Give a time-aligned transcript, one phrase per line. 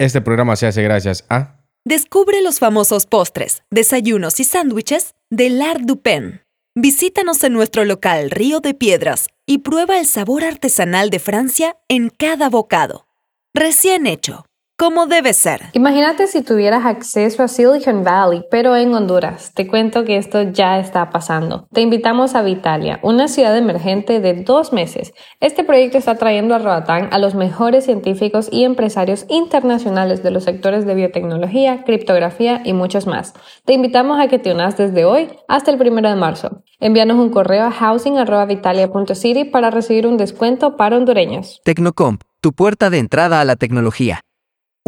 [0.00, 1.60] Este programa se hace gracias a...
[1.84, 6.40] Descubre los famosos postres, desayunos y sándwiches de L'Art du Pen.
[6.74, 12.08] Visítanos en nuestro local Río de Piedras y prueba el sabor artesanal de Francia en
[12.08, 13.08] cada bocado.
[13.52, 14.46] Recién hecho
[14.80, 15.60] como debe ser.
[15.74, 19.52] Imagínate si tuvieras acceso a Silicon Valley, pero en Honduras.
[19.54, 21.68] Te cuento que esto ya está pasando.
[21.70, 25.12] Te invitamos a Vitalia, una ciudad emergente de dos meses.
[25.38, 30.44] Este proyecto está trayendo a Roatán a los mejores científicos y empresarios internacionales de los
[30.44, 33.34] sectores de biotecnología, criptografía y muchos más.
[33.66, 36.62] Te invitamos a que te unas desde hoy hasta el primero de marzo.
[36.78, 41.60] Envíanos un correo a housing.vitalia.city para recibir un descuento para hondureños.
[41.64, 44.22] Tecnocomp, tu puerta de entrada a la tecnología.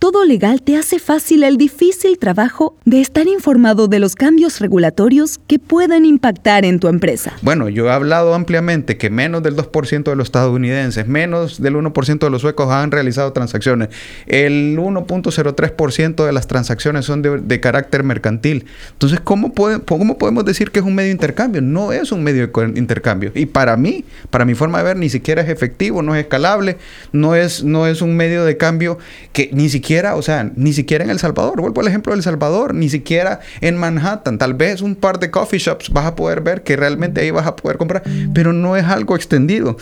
[0.00, 5.40] todo legal te hace fácil el difícil trabajo de estar informado de los cambios regulatorios
[5.48, 7.32] que pueden impactar en tu empresa.
[7.42, 12.18] Bueno, yo he hablado ampliamente que menos del 2% de los estadounidenses, menos del 1%
[12.20, 13.88] de los suecos han realizado transacciones.
[14.26, 18.66] El 1.03% de las transacciones son de, carácter mercantil.
[18.92, 19.52] Entonces, ¿cómo,
[19.84, 21.60] ¿cómo podemos decir que es un medio de intercambio?
[21.60, 23.32] No es un medio de intercambio.
[23.34, 26.76] Y para mí, para mi forma de ver, ni siquiera es efectivo, no es escalable,
[27.10, 28.98] no es, no es un medio de cambio
[29.32, 32.22] que ni siquiera o sea, ni siquiera en El Salvador, vuelvo al ejemplo de El
[32.22, 36.42] Salvador, ni siquiera en Manhattan, tal vez un par de coffee shops vas a poder
[36.42, 38.02] ver que realmente ahí vas a poder comprar,
[38.34, 39.76] pero no es algo extendido.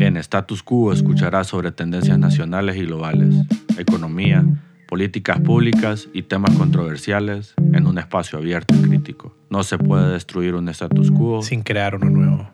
[0.00, 3.34] En Status Quo escucharás sobre tendencias nacionales y globales,
[3.78, 4.44] economía,
[4.88, 9.36] políticas públicas y temas controversiales en un espacio abierto y crítico.
[9.50, 12.50] No se puede destruir un status quo sin crear uno nuevo.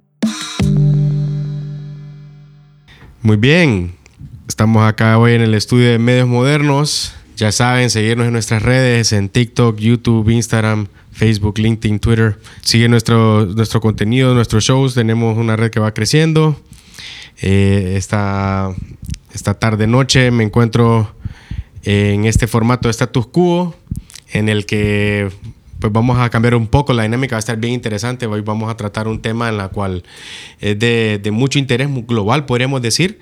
[3.22, 3.97] Muy bien,
[4.48, 7.12] Estamos acá hoy en el estudio de medios modernos.
[7.36, 12.38] Ya saben, seguirnos en nuestras redes, en TikTok, YouTube, Instagram, Facebook, LinkedIn, Twitter.
[12.62, 14.94] Sigue nuestro, nuestro contenido, nuestros shows.
[14.94, 16.59] Tenemos una red que va creciendo.
[17.42, 18.75] Eh, esta,
[19.34, 21.15] esta tarde noche me encuentro
[21.84, 23.76] en este formato de status quo
[24.32, 25.30] en el que
[25.78, 28.26] pues vamos a cambiar un poco la dinámica, va a estar bien interesante.
[28.26, 30.03] Hoy vamos a tratar un tema en la cual
[30.59, 33.20] es de, de mucho interés global, podríamos decir,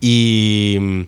[0.00, 1.06] y,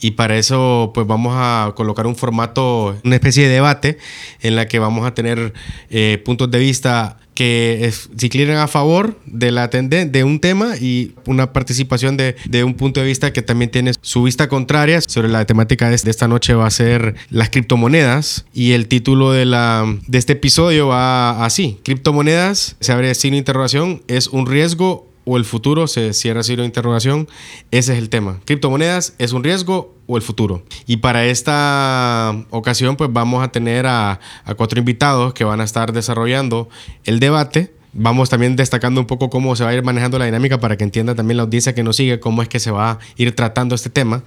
[0.00, 3.98] y, para eso pues vamos a colocar un formato, una especie de debate
[4.40, 5.52] en la que vamos a tener
[5.90, 11.14] eh, puntos de vista que si quieren a favor de la de un tema y
[11.24, 15.30] una participación de, de, un punto de vista que también tiene su vista contraria sobre
[15.30, 18.44] la temática de, esta noche va a ser las criptomonedas.
[18.52, 23.38] Y el título de, la, de este episodio va así, criptomonedas, se abre signo de
[23.38, 27.28] interrogación, es un riesgo o el futuro, se cierra signo de interrogación,
[27.70, 28.40] ese es el tema.
[28.44, 30.62] Criptomonedas, ¿es un riesgo o el futuro?
[30.86, 34.20] Y para esta ocasión, pues vamos a tener a,
[34.56, 36.68] cuatro invitados que van a estar desarrollando
[37.04, 37.72] el debate.
[37.92, 40.84] Vamos también destacando un poco cómo se va a ir manejando la dinámica para que
[40.84, 43.74] entienda también la audiencia que nos sigue cómo es que se va a ir tratando
[43.74, 44.22] este tema.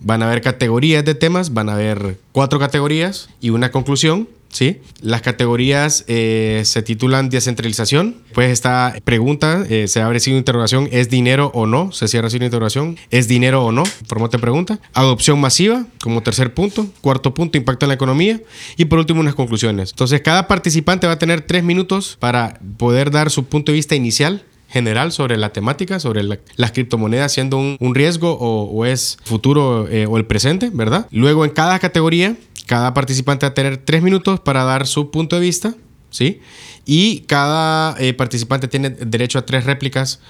[0.00, 4.80] Van a haber categorías de temas, van a haber cuatro categorías y una conclusión ¿sí?
[5.00, 8.16] Las categorías eh, se titulan descentralización.
[8.32, 11.92] Pues esta pregunta eh, se abre sin interrogación, ¿es dinero o no?
[11.92, 13.84] Se cierra sin interrogación, ¿es dinero o no?
[14.06, 14.78] Formato de pregunta.
[14.92, 16.86] Adopción masiva como tercer punto.
[17.00, 18.40] Cuarto punto, impacto en la economía.
[18.76, 19.90] Y por último, unas conclusiones.
[19.90, 23.94] Entonces, cada participante va a tener tres minutos para poder dar su punto de vista
[23.94, 30.06] inicial general sobre la temática, sobre las criptomonedas siendo un, riesgo o, es futuro eh,
[30.06, 31.06] o el presente, ¿verdad?
[31.10, 35.36] Luego en cada categoría cada participante va a tener tres minutos para dar su punto
[35.36, 35.74] de vista,
[36.10, 36.40] ¿sí?
[36.84, 40.20] Y cada eh, participante tiene derecho a tres réplicas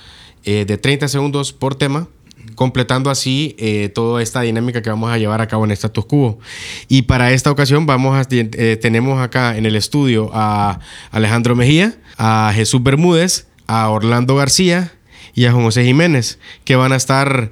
[0.45, 2.09] eh, de 30 segundos por tema,
[2.55, 6.39] completando así eh, toda esta dinámica que vamos a llevar a cabo en Status Quo.
[6.89, 10.79] Y para esta ocasión vamos tenemos acá en el estudio a
[11.11, 14.93] Alejandro Mejía, a Jesús Bermúdez, a Orlando García
[15.35, 17.51] y a José Jiménez, que van a estar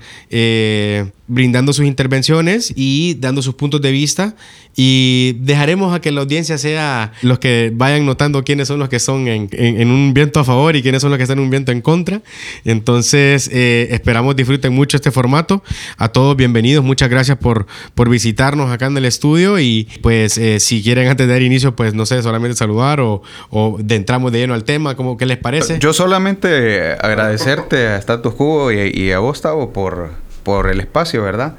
[1.27, 4.35] brindando sus intervenciones y dando sus puntos de vista
[4.77, 8.99] y dejaremos a que la audiencia sea los que vayan notando quiénes son los que
[8.99, 11.73] son en, un viento a favor y quiénes son los que están en un viento
[11.73, 12.23] en contra.
[12.65, 15.63] Entonces, eh, esperamos disfruten mucho este formato.
[15.97, 20.61] A todos bienvenidos, muchas gracias por, por visitarnos acá en el estudio y pues eh,
[20.61, 24.33] si quieren antes de dar inicio, pues no sé, solamente saludar o, o de entramos
[24.33, 25.79] de lleno al tema, ¿cómo, ¿qué les parece?
[25.79, 31.55] Yo solamente agradecerte a Status Quo y, y a Gustavo por por el espacio, ¿verdad?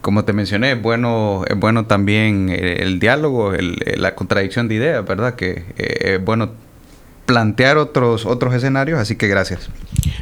[0.00, 3.52] como te mencioné, es bueno, es bueno también el, diálogo,
[3.96, 5.34] la contradicción de ideas, ¿verdad?
[5.34, 6.52] Que eh, es bueno
[7.28, 9.68] plantear otros, otros escenarios, así que gracias.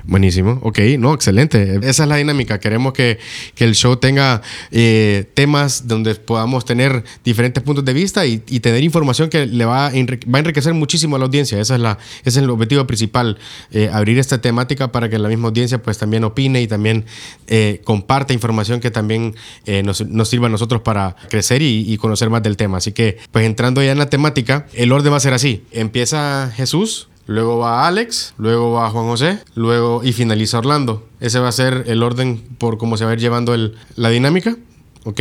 [0.09, 1.79] Buenísimo, ok, no, excelente.
[1.83, 2.59] Esa es la dinámica.
[2.59, 3.21] Queremos que,
[3.55, 4.43] que el show tenga
[4.73, 9.87] eh, temas donde podamos tener diferentes puntos de vista y, tener información que le va
[9.87, 11.61] a, va enriquecer muchísimo a la audiencia.
[11.61, 13.39] Esa es la, ese es el objetivo principal,
[13.71, 17.05] eh, abrir esta temática para que la misma audiencia pues también opine y también
[17.47, 19.37] eh, comparte información que también
[19.85, 22.79] nos, nos, sirva a nosotros para crecer y, y conocer más del tema.
[22.79, 25.63] Así que pues entrando ya en la temática, el orden va a ser así.
[25.71, 26.96] Empieza Jesús
[27.27, 31.07] luego va Alex, luego va Juan José, luego y finaliza Orlando.
[31.21, 33.57] Ese va a ser el orden por cómo se va a ir llevando
[33.97, 34.57] la dinámica.
[35.05, 35.21] ¿Ok?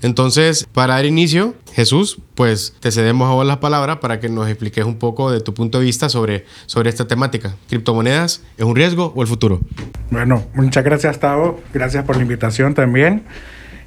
[0.00, 4.48] Entonces, para dar inicio, Jesús, pues te cedemos a vos la palabra para que nos
[4.48, 7.54] expliques un poco de tu punto de vista sobre, sobre esta temática.
[7.68, 9.60] ¿Criptomonedas es un riesgo o el futuro?
[10.10, 11.60] Bueno, muchas gracias, Tavo.
[11.74, 13.24] Gracias por la invitación también.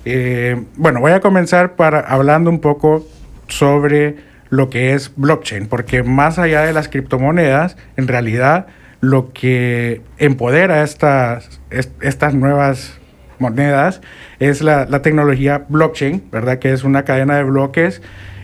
[0.06, 3.08] Eh, bueno, voy a comenzar para, hablando un poco
[3.48, 4.18] sobre
[4.52, 8.68] lo que es blockchain, porque más allá de las criptomonedas, en realidad
[9.00, 11.62] lo que empodera estas,
[12.02, 13.00] estas nuevas
[13.40, 14.02] monedas
[14.40, 16.60] es la, tecnología blockchain, ¿verdad?
[16.60, 18.02] Que es una cadena de bloques,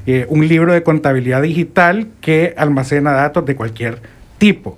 [0.07, 4.01] eh, un libro de contabilidad digital que almacena datos de cualquier
[4.37, 4.77] tipo.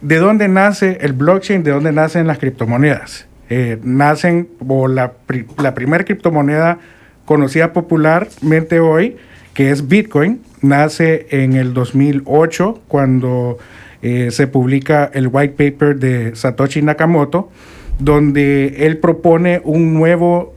[0.00, 1.64] ¿De dónde nace el blockchain?
[1.64, 3.26] ¿De dónde nacen las criptomonedas?
[3.50, 5.12] Eh, nacen, o la,
[5.58, 6.78] la primera criptomoneda
[7.26, 9.18] conocida popularmente hoy,
[9.56, 13.56] que es Bitcoin, nace en el 2008 cuando
[14.02, 17.50] eh, se publica el white paper de Satoshi Nakamoto,
[17.98, 20.54] donde él propone un nuevo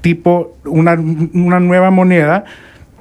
[0.00, 2.44] tipo, una, nueva moneda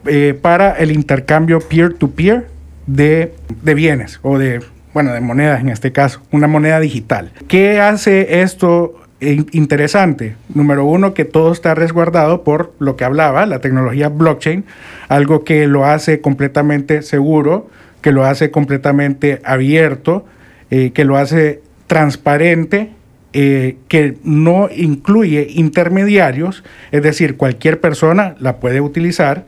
[0.06, 2.46] eh, para el intercambio peer-to-peer
[2.86, 4.60] de, de bienes o de,
[4.94, 7.32] bueno, de monedas en este caso, una moneda digital.
[7.48, 10.36] ¿Qué hace esto interesante.
[10.54, 14.66] Número uno, que todo está resguardado por lo que hablaba, la tecnología blockchain,
[15.08, 17.70] algo que lo hace completamente seguro,
[18.02, 20.26] que lo hace completamente abierto,
[20.72, 22.92] eh, que lo hace transparente,
[23.34, 29.46] eh, que no incluye intermediarios, es decir, cualquier persona la puede utilizar,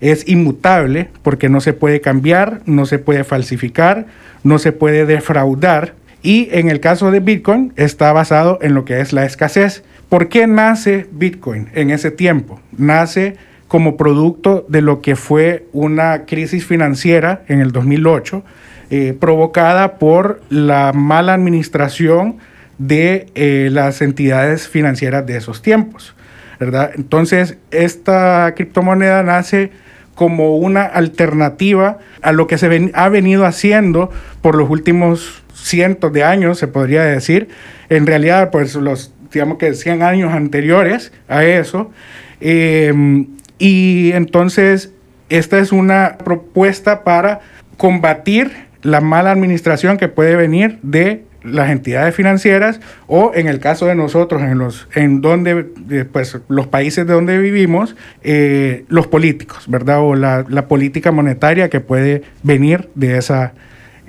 [0.00, 4.06] es inmutable porque no se puede cambiar, no se puede falsificar,
[4.44, 9.00] no se puede defraudar y en el caso de Bitcoin está basado en lo que
[9.00, 9.84] es la escasez.
[10.08, 12.60] ¿Por qué nace Bitcoin en ese tiempo?
[12.76, 13.36] Nace
[13.68, 18.42] como producto de lo que fue una crisis financiera en el 2008,
[18.90, 22.38] eh, provocada por la mala administración
[22.78, 26.14] de eh, las entidades financieras de esos tiempos.
[26.58, 26.90] ¿verdad?
[26.94, 29.70] Entonces, esta criptomoneda nace
[30.18, 34.10] como una alternativa a lo que se ha venido haciendo
[34.42, 37.50] por los últimos cientos de años, se podría decir.
[37.88, 41.92] En realidad, pues los, digamos que 100 años anteriores a eso.
[42.40, 43.28] Em,
[43.60, 44.90] y entonces,
[45.28, 47.38] esta es una propuesta para
[47.76, 48.50] combatir
[48.82, 53.94] la mala administración que puede venir de las entidades financieras o en el caso de
[53.94, 55.64] nosotros en los en donde
[56.12, 61.70] pues los países de donde vivimos eh, los políticos verdad o la, la, política monetaria
[61.70, 63.52] que puede venir de esa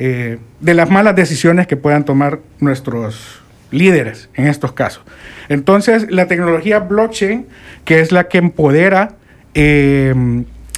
[0.01, 5.03] eh, de las malas decisiones que puedan tomar nuestros líderes en estos casos.
[5.49, 7.47] Entonces, la tecnología blockchain,
[7.83, 9.15] que es la que empodera
[9.53, 10.13] eh,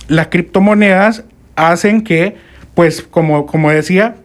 [0.07, 1.23] las criptomonedas,
[1.55, 2.35] hacen que,
[2.73, 4.15] pues, como, como decía,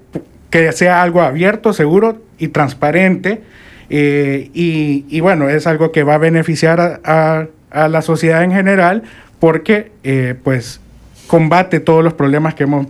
[0.57, 3.43] que sea algo abierto, seguro y transparente.
[3.91, 7.47] Eh, y, bueno, es algo que va a beneficiar a,
[7.89, 9.03] la sociedad en general
[9.39, 9.93] porque,
[10.43, 10.81] pues,
[11.27, 12.87] combate todos los problemas que hemos,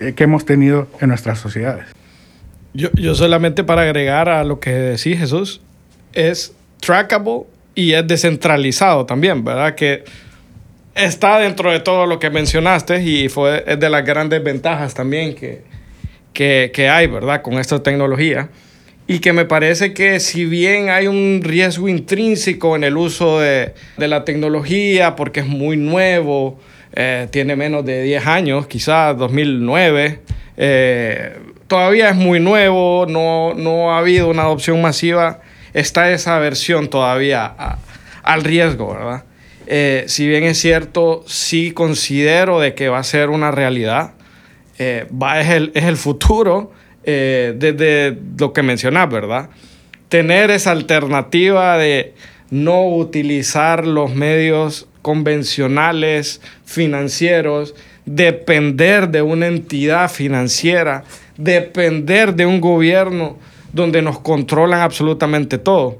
[0.00, 1.84] eh, que hemos tenido en nuestras sociedades.
[2.72, 5.60] Yo, yo solamente para agregar a lo que decís, Jesús,
[6.14, 7.42] es trackable
[7.76, 9.76] y es descentralizado también, ¿verdad?
[9.76, 10.02] Que
[10.96, 15.36] está dentro de todo lo que mencionaste y fue, es de las grandes ventajas también
[15.36, 15.62] que,
[16.34, 17.40] que, que hay, ¿verdad?
[17.40, 18.50] Con esta tecnología.
[19.06, 23.74] Y que me parece que si bien hay un riesgo intrínseco en el uso de,
[23.96, 26.58] de la tecnología, porque es muy nuevo,
[26.96, 30.20] eh, tiene menos de 10 años, quizás 2009.
[30.56, 31.36] Eh,
[31.66, 35.40] todavía es muy nuevo, no, no, ha habido una adopción masiva.
[35.72, 37.52] Está esa versión todavía
[38.22, 39.24] al riesgo, ¿verdad?
[39.66, 44.12] Eh, si bien es cierto, sí considero de que va a ser una realidad.
[44.80, 46.72] Va, es, el, es el futuro
[47.04, 49.50] desde lo que mencionas, ¿verdad?
[50.08, 52.14] Tener esa alternativa de
[52.50, 57.74] no utilizar los medios convencionales financieros,
[58.06, 61.04] depender de una entidad financiera,
[61.36, 63.36] depender de un gobierno
[63.72, 65.98] donde nos controlan absolutamente todo.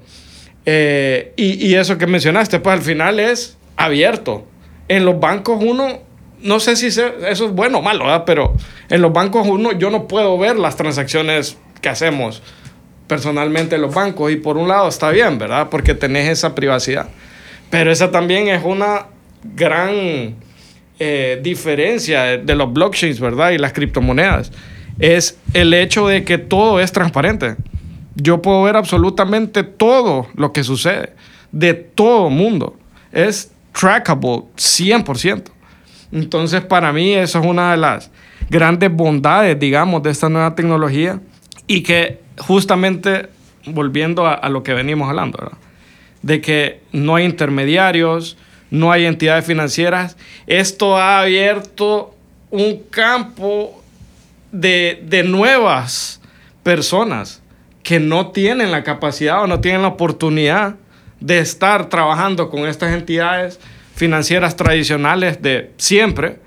[0.64, 4.46] Eh, y, y, eso que mencionaste, pues al final es abierto.
[4.88, 6.00] En los bancos uno,
[6.44, 8.24] no sé si eso es bueno o malo, ¿verdad?
[8.24, 8.54] pero
[8.90, 12.42] en los bancos uno, yo no puedo ver las transacciones que hacemos
[13.06, 14.30] personalmente en los bancos.
[14.30, 15.68] Y por un lado está bien, ¿verdad?
[15.70, 17.08] Porque tenés esa privacidad.
[17.70, 19.06] Pero esa también es una
[19.42, 20.36] gran
[20.98, 23.50] eh, diferencia de los blockchains, ¿verdad?
[23.50, 24.52] Y las criptomonedas.
[24.98, 27.56] Es el hecho de que todo es transparente.
[28.16, 31.14] Yo puedo ver absolutamente todo lo que sucede
[31.52, 32.76] de todo mundo.
[33.12, 35.53] Es trackable 100%.
[36.14, 38.10] Entonces, para mí, eso es una de las
[38.48, 41.20] grandes bondades, digamos, de esta nueva tecnología
[41.66, 43.28] y que justamente,
[43.66, 45.50] volviendo a, lo que venimos hablando,
[46.22, 48.38] de que no hay intermediarios,
[48.70, 50.16] no hay entidades financieras,
[50.46, 52.14] esto ha abierto
[52.50, 53.82] un campo
[54.52, 56.20] de, de nuevas
[56.62, 57.42] personas
[57.82, 60.76] que no tienen la capacidad o no tienen la oportunidad
[61.18, 63.58] de estar trabajando con estas entidades
[63.94, 66.38] financieras tradicionales de siempre,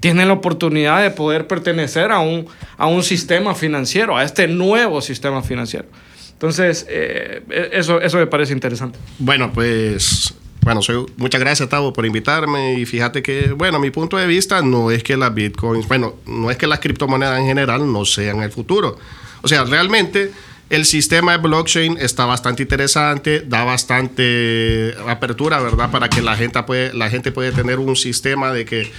[0.00, 5.00] tienen la oportunidad de poder pertenecer a un, a un sistema financiero, a este nuevo
[5.00, 5.86] sistema financiero.
[6.32, 7.42] Entonces, eh,
[7.72, 8.98] eso, eso me parece interesante.
[9.18, 12.78] Bueno, pues bueno, soy, muchas gracias, Tavo, por invitarme.
[12.78, 16.50] Y fíjate que, bueno, mi punto de vista no es que las bitcoins, bueno, no
[16.50, 18.98] es que las criptomonedas en general no sean el futuro.
[19.42, 20.30] O sea, realmente
[20.70, 25.90] el sistema de blockchain está bastante interesante, da bastante apertura, ¿verdad?
[25.90, 28.90] Para que la gente puede, la gente puede tener un sistema de que,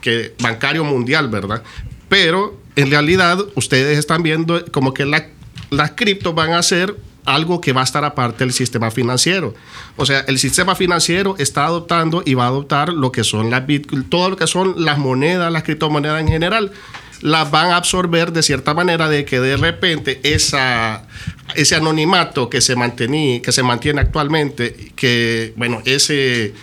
[0.00, 1.62] que bancario mundial, ¿verdad?
[2.08, 5.26] Pero en realidad ustedes están viendo como que la,
[5.68, 9.54] las criptos van a ser algo que va a estar aparte del sistema financiero.
[9.96, 13.64] O sea, el sistema financiero está adoptando y va a adoptar lo que son las
[14.08, 16.72] todo lo que son las monedas, las criptomonedas en general
[17.20, 21.06] las van a absorber de cierta manera de que de repente esa,
[21.54, 26.54] ese anonimato que se, mantenía, que se mantiene actualmente, que, bueno, ese,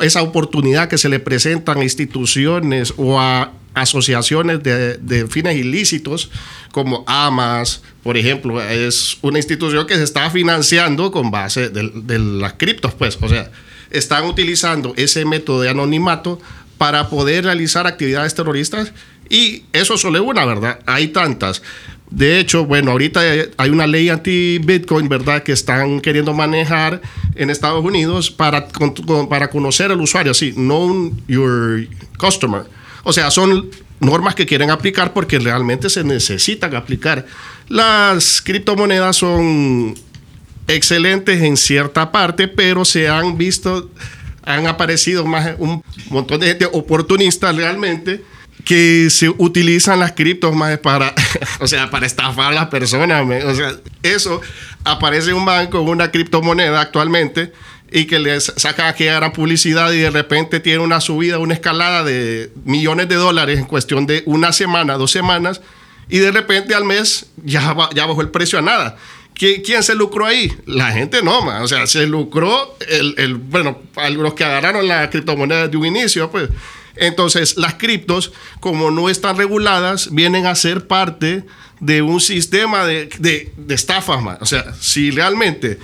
[0.00, 6.30] esa oportunidad que se le presentan a instituciones o a asociaciones de, fines ilícitos,
[6.72, 12.18] como AMAS, por ejemplo, es una institución que se está financiando con base de, de
[12.18, 13.50] las criptos, pues, o sea,
[13.90, 16.40] están utilizando ese método de anonimato
[16.78, 18.92] para poder realizar actividades terroristas
[19.28, 20.78] y eso solo es una, ¿verdad?
[20.86, 21.62] Hay tantas.
[22.10, 23.20] De hecho, bueno, ahorita
[23.56, 27.02] hay una ley anti-Bitcoin, ¿verdad?, que están queriendo manejar
[27.34, 28.68] en Estados Unidos para,
[29.28, 32.62] para conocer al usuario, así, know your customer.
[33.02, 37.26] O sea, son normas que quieren aplicar porque realmente se necesitan aplicar.
[37.68, 39.96] Las criptomonedas son
[40.68, 43.90] excelentes en cierta parte, pero se han visto,
[44.46, 48.22] han aparecido más un montón de gente oportunista realmente
[48.64, 51.12] que se utilizan las criptos más para,
[51.60, 53.24] o sea, para estafar a las personas.
[53.44, 54.40] O sea, eso
[54.84, 57.52] aparece un banco, una criptomoneda actualmente
[57.92, 62.02] y que le saca que gran publicidad y de repente tiene una subida, una escalada
[62.02, 65.60] de millones de dólares en cuestión de una semana, dos semanas
[66.08, 68.96] y de repente al mes ya, ya bajó el precio a nada.
[69.38, 70.50] ¿Quién se lucró ahí?
[70.64, 75.68] La gente no, o sea, se lucró el, el, bueno, los que agarraron la criptomoneda
[75.68, 76.48] de un inicio, pues
[76.96, 81.44] entonces, las criptos, como no están reguladas, vienen a ser parte
[81.80, 84.38] de un sistema de, de, estafas.
[84.40, 85.78] O sea, si realmente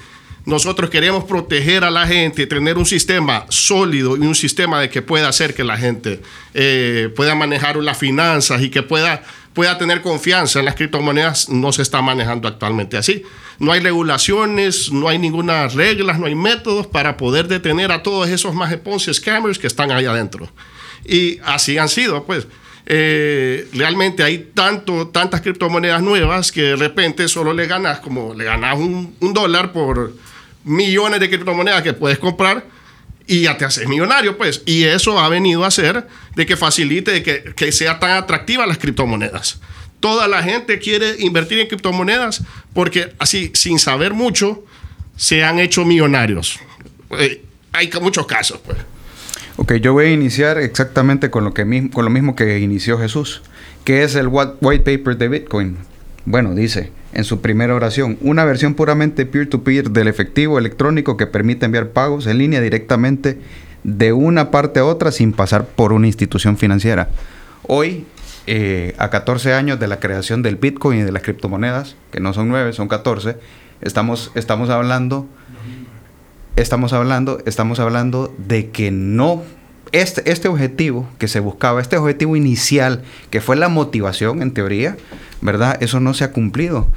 [0.47, 5.03] nosotros queremos proteger a la gente, tener un sistema sólido y un sistema de que
[5.03, 6.21] pueda hacer que la gente
[6.55, 9.23] eh, pueda manejar las finanzas y que pueda,
[9.55, 13.23] pueda tener confianza en las criptomonedas, no se está manejando actualmente así.
[13.59, 18.29] No hay regulaciones, no hay ninguna reglas, no hay métodos para poder detener a todos
[18.29, 18.75] esos más
[19.13, 20.49] scammers que están ahí adentro.
[21.05, 22.47] Y así han sido, pues.
[22.85, 28.43] Eh, realmente hay tanto, tantas criptomonedas nuevas que de repente solo le ganas como le
[28.43, 30.13] ganas un, dólar por
[30.65, 32.65] millones de criptomonedas que puedes comprar
[33.27, 34.63] y ya te haces millonario, pues.
[34.67, 38.67] Y eso ha venido a hacer de que facilite, de que, que sea tan atractiva
[38.67, 39.61] las criptomonedas.
[40.01, 42.43] Toda la gente quiere invertir en criptomonedas
[42.75, 44.65] porque así, sin saber mucho,
[45.17, 46.59] se han hecho millonarios.
[47.19, 48.79] Eh, hay muchos casos, pues.
[49.57, 53.43] Ok, yo voy a iniciar exactamente con lo, que, con lo mismo que inició Jesús,
[53.85, 55.77] que es el white paper de Bitcoin.
[56.25, 61.67] Bueno, dice en su primera oración, una versión puramente peer-to-peer del efectivo electrónico que permite
[61.67, 63.39] enviar pagos en línea directamente
[63.85, 67.11] de una parte a otra sin pasar por una institución financiera.
[67.67, 68.07] Hoy,
[68.47, 72.33] eh, a 14 años de la creación del Bitcoin y de las criptomonedas, que no
[72.33, 73.37] son 9, son 14,
[73.81, 75.29] estamos, estamos hablando
[76.57, 79.43] estamos hablando, estamos hablando de que no
[79.93, 84.97] este, este objetivo que se buscaba, este objetivo inicial, que fue la motivación en teoría,
[85.41, 85.77] ¿verdad?
[85.83, 86.89] Eso no se ha cumplido.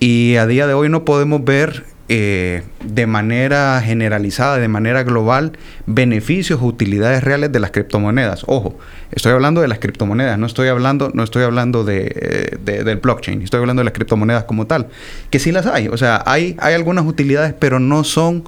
[0.00, 5.52] Y a día de hoy no podemos ver eh, de manera generalizada, de manera global,
[5.84, 8.44] beneficios o utilidades reales de las criptomonedas.
[8.46, 8.78] Ojo,
[9.12, 13.60] estoy hablando de las criptomonedas, no estoy hablando, no estoy hablando de, del blockchain, estoy
[13.60, 14.88] hablando de las criptomonedas como tal,
[15.28, 18.44] que sí las hay, o sea, hay, hay algunas utilidades, pero no son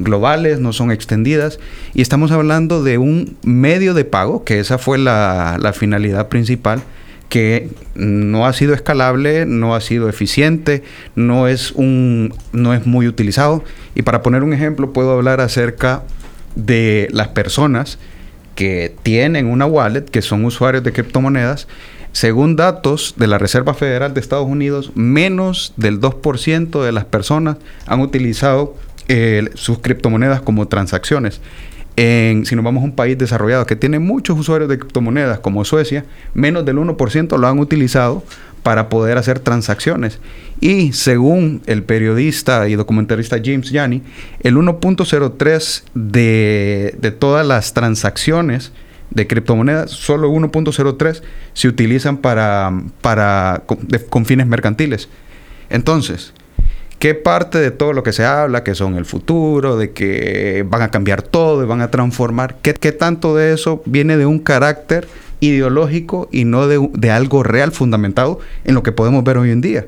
[0.00, 1.60] globales, no son extendidas,
[1.94, 6.82] y estamos hablando de un medio de pago, que esa fue la, finalidad principal,
[7.28, 10.82] que no ha sido escalable, no ha sido eficiente,
[11.14, 13.62] no es, un, no es muy utilizado.
[13.94, 16.02] Y para poner un ejemplo, puedo hablar acerca
[16.56, 17.98] de las personas
[18.56, 21.68] que tienen una wallet, que son usuarios de criptomonedas.
[22.12, 27.58] Según datos de la Reserva Federal de Estados Unidos, menos del 2% de las personas
[27.86, 28.74] han utilizado
[29.54, 31.40] sus criptomonedas como transacciones
[31.96, 36.04] si nos vamos a un país desarrollado que tiene muchos usuarios de criptomonedas como Suecia,
[36.32, 38.24] menos del 1% lo han utilizado
[38.62, 40.18] para poder hacer transacciones.
[40.60, 44.02] Y según el periodista y documentalista James Yanni,
[44.40, 48.72] el 1.03 de, de todas las transacciones
[49.10, 53.62] de criptomonedas, solo 1.03 se utilizan para
[54.08, 55.08] con fines mercantiles.
[55.68, 56.32] Entonces,
[57.00, 60.82] ¿Qué parte de todo lo que se habla, que son el futuro, de que van
[60.82, 65.08] a cambiar todo y van a transformar, qué, tanto de eso viene de un carácter
[65.40, 69.86] ideológico y no de, algo real fundamentado en lo que podemos ver hoy en día?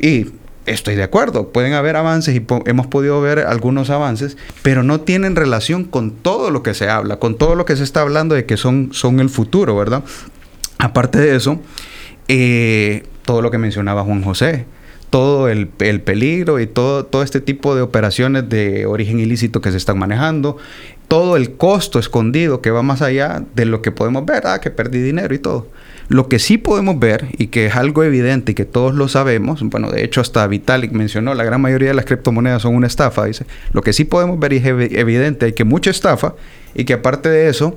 [0.00, 0.26] Y
[0.66, 5.36] estoy de acuerdo, pueden haber avances y hemos podido ver algunos avances, pero no tienen
[5.36, 8.44] relación con todo lo que se habla, con todo lo que se está hablando de
[8.44, 10.02] que son, son el futuro, ¿verdad?
[10.78, 11.60] Aparte de eso,
[12.26, 14.66] eh, todo lo que mencionaba Juan José,
[15.10, 19.76] todo el, peligro y todo, todo este tipo de operaciones de origen ilícito que se
[19.76, 20.56] están manejando,
[21.08, 24.70] todo el costo escondido que va más allá de lo que podemos ver, ah, que
[24.70, 25.66] perdí dinero y todo.
[26.08, 29.62] Lo que sí podemos ver y que es algo evidente y que todos lo sabemos,
[29.64, 33.24] bueno, de hecho hasta Vitalik mencionó, la gran mayoría de las criptomonedas son una estafa,
[33.24, 36.34] dice, lo que sí podemos ver y es evidente hay que mucha estafa
[36.74, 37.76] y que aparte de eso,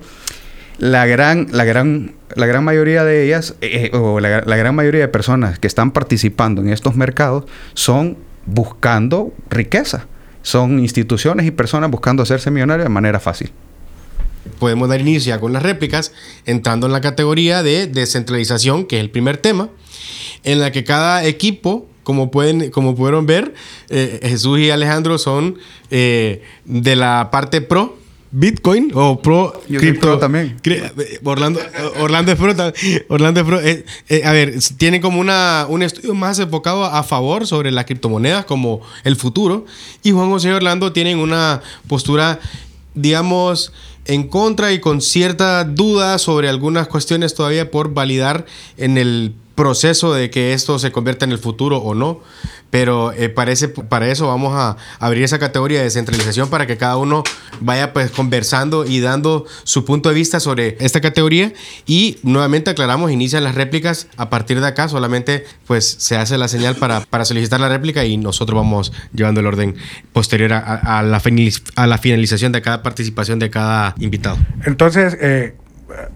[0.78, 5.02] la gran, la gran, la gran mayoría de ellas, eh, eh, o la, gran mayoría
[5.02, 10.08] de personas que están participando en estos mercados, son buscando riqueza.
[10.42, 13.52] Son instituciones y personas buscando hacerse millonarios de manera fácil.
[14.60, 16.12] Podemos dar inicio con las réplicas,
[16.46, 19.70] entrando en la categoría de descentralización, que es el primer tema,
[20.44, 23.54] en la que cada equipo como, pueden, como pudieron ver,
[23.90, 25.58] eh, Jesús y Alejandro son
[25.90, 28.03] de la parte pro
[28.36, 30.60] Bitcoin o pro cripto también.
[31.24, 31.60] Orlando,
[32.00, 32.54] Orlando es pro.
[33.10, 33.62] Orlando es pro.
[33.62, 37.86] Eh, eh, a ver, tiene como una, un estudio más enfocado a favor sobre las
[37.86, 39.68] criptomonedas como el futuro.
[40.02, 42.40] Y Juan José y Orlando tienen una postura,
[42.96, 43.72] digamos,
[44.06, 50.12] en contra y con cierta duda sobre algunas cuestiones todavía por validar en el proceso
[50.12, 52.22] de que esto se convierta en el futuro o no.
[52.74, 56.98] Pero eh, parece, para eso vamos a abrir esa categoría de descentralización para que cada
[56.98, 57.22] uno
[57.60, 61.54] vaya pues conversando y dando su punto de vista sobre esta categoría.
[61.86, 66.48] Y nuevamente aclaramos, inician las réplicas a partir de acá, solamente pues se hace la
[66.48, 69.76] señal para, para solicitar la réplica y nosotros vamos llevando el orden
[70.12, 71.20] posterior a, la,
[72.00, 74.40] finalización de cada participación de cada invitado.
[74.66, 75.54] Entonces, eh,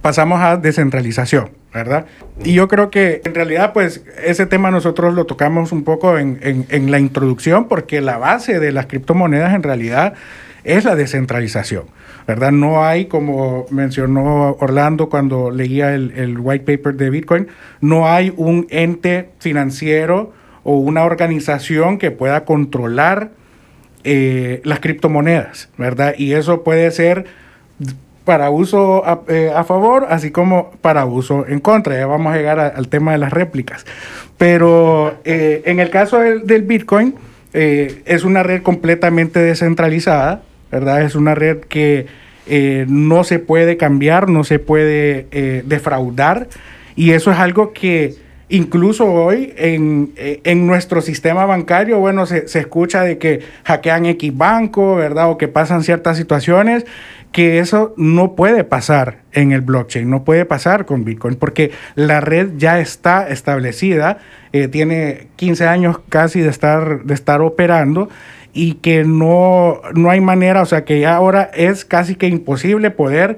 [0.02, 1.52] pasamos a descentralización.
[1.78, 2.08] ¿Verdad?
[2.44, 6.40] Y yo creo que en realidad, pues, ese tema nosotros lo tocamos un poco en,
[6.42, 10.16] en, la introducción, porque la base de las criptomonedas en realidad
[10.64, 11.84] es la descentralización,
[12.26, 12.52] ¿verdad?
[12.52, 17.48] No hay, como mencionó Orlando cuando leía el, white paper de Bitcoin,
[17.80, 23.30] no hay un ente financiero o una organización que pueda controlar
[24.04, 26.16] eh, las criptomonedas, ¿verdad?
[26.18, 27.26] Y eso puede ser
[28.28, 31.96] para uso eh, a, favor, así como para uso en contra.
[31.96, 33.86] Ya vamos a llegar al tema de las réplicas.
[34.38, 37.16] Pero eh, en el caso del, Bitcoin,
[37.54, 41.04] eh, es una red completamente descentralizada, ¿verdad?
[41.04, 42.06] Es una red que
[42.88, 46.50] no se puede cambiar, no se puede defraudar.
[46.98, 48.16] Y eso es algo que
[48.50, 54.38] incluso hoy en, en, nuestro sistema bancario, bueno, se, se, escucha de que hackean X
[54.38, 55.30] banco, ¿verdad?
[55.30, 56.86] O que pasan ciertas situaciones
[57.32, 62.22] que eso no puede pasar en el blockchain, no puede pasar con Bitcoin, porque la
[62.22, 64.20] red ya está establecida,
[64.54, 68.10] eh, tiene 15 años casi de estar, de estar operando
[68.54, 72.90] y que no, no hay manera, o sea que ya ahora es casi que imposible
[72.90, 73.38] poder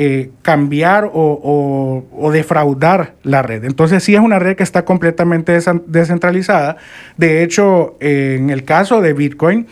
[0.00, 3.64] eh, cambiar o, defraudar la red.
[3.64, 6.76] Entonces sí es una red que está completamente descentralizada.
[7.16, 9.66] De hecho, en el caso de Bitcoin,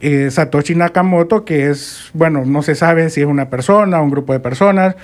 [0.00, 4.32] eh, Satoshi Nakamoto, que es, bueno, no se sabe si es una persona un grupo
[4.32, 4.96] de personas.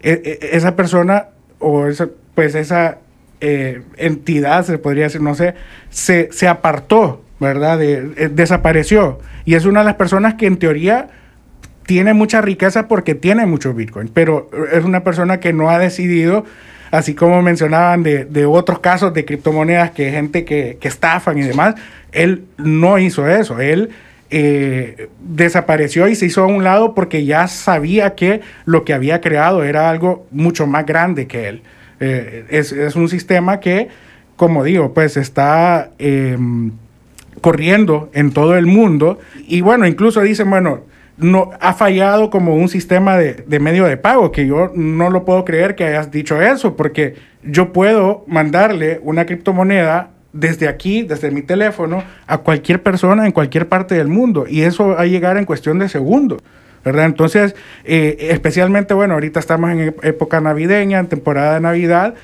[0.00, 2.98] E, e, esa persona o esa, pues esa
[3.40, 5.54] eh, entidad, se podría decir, no sé,
[5.90, 7.80] se, se apartó ¿verdad?
[7.82, 9.20] Eh, desapareció.
[9.44, 11.08] Y es una de las personas que en teoría
[11.86, 16.44] tiene mucha riqueza porque tiene mucho Bitcoin, pero es una persona que no ha decidido,
[16.90, 21.76] así como mencionaban de, otros casos de criptomonedas, que gente que, que, estafan y demás,
[22.12, 23.90] él no hizo eso, él
[24.30, 29.20] eh, desapareció y se hizo a un lado porque ya sabía que lo que había
[29.22, 31.62] creado era algo mucho más grande que él.
[32.00, 33.88] Eh, es, es, un sistema que,
[34.36, 36.72] como digo, pues está em,
[37.40, 39.18] corriendo en todo el mundo.
[39.46, 40.80] Y bueno, incluso dicen, bueno,
[41.16, 45.24] no, ha fallado como un sistema de, de, medio de pago, que yo no lo
[45.24, 51.30] puedo creer que hayas dicho eso, porque yo puedo mandarle una criptomoneda desde aquí, desde
[51.30, 54.46] mi teléfono, a cualquier persona en cualquier parte del mundo.
[54.48, 56.42] Y eso va a llegar en cuestión de segundos.
[56.84, 57.06] ¿verdad?
[57.06, 62.14] Entonces, eh, especialmente, bueno, ahorita estamos en época navideña, en temporada de Navidad,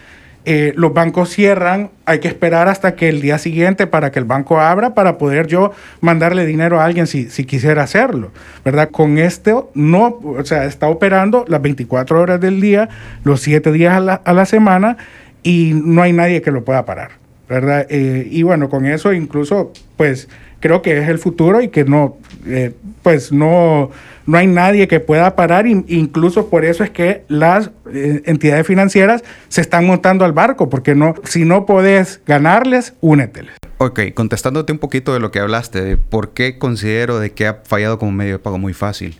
[0.46, 4.26] eh, los bancos cierran, hay que esperar hasta que el día siguiente para que el
[4.26, 8.30] banco abra para poder yo mandarle dinero a alguien si, si quisiera hacerlo,
[8.62, 8.90] ¿verdad?
[8.90, 12.90] Con esto no, o sea, está operando las 24 horas del día,
[13.24, 14.98] los 7 días a la, a la semana
[15.42, 17.12] y no hay nadie que lo pueda parar,
[17.48, 17.86] ¿verdad?
[17.88, 20.28] Eh, y bueno, con eso incluso, pues
[20.60, 23.90] creo que es el futuro y que no, eh, pues no,
[24.26, 29.22] no hay nadie que pueda parar, incluso por eso es que las eh, entidades financieras
[29.48, 33.54] se están montando al barco, porque no, si no podés ganarles, úneteles.
[33.78, 37.60] Ok, contestándote un poquito de lo que hablaste, de por qué considero de que ha
[37.64, 39.18] fallado como medio de pago muy fácil.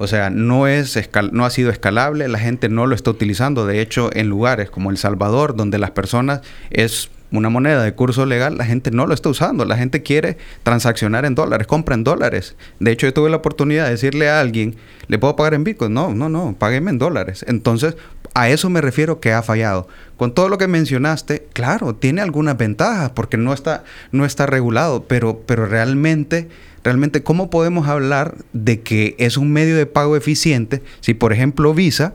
[0.00, 0.96] O sea, no, es
[1.32, 3.66] no ha sido escalable, la gente no lo está utilizando.
[3.66, 8.24] De hecho, en lugares como El Salvador, donde las personas es una moneda de curso
[8.26, 9.64] legal, la gente no lo está usando.
[9.64, 12.56] La gente quiere transaccionar en dólares, compra en dólares.
[12.80, 14.76] De hecho, yo tuve la oportunidad de decirle a alguien,
[15.08, 15.92] ¿le puedo pagar en Bitcoin?
[15.92, 17.44] No, no, no, págueme en dólares.
[17.48, 17.96] Entonces,
[18.34, 19.88] a eso me refiero que ha fallado.
[20.16, 25.04] Con todo lo que mencionaste, claro, tiene algunas ventajas porque no está, no está regulado,
[25.04, 26.48] pero, pero realmente,
[26.84, 31.74] realmente, ¿cómo podemos hablar de que es un medio de pago eficiente si, por ejemplo,
[31.74, 32.14] Visa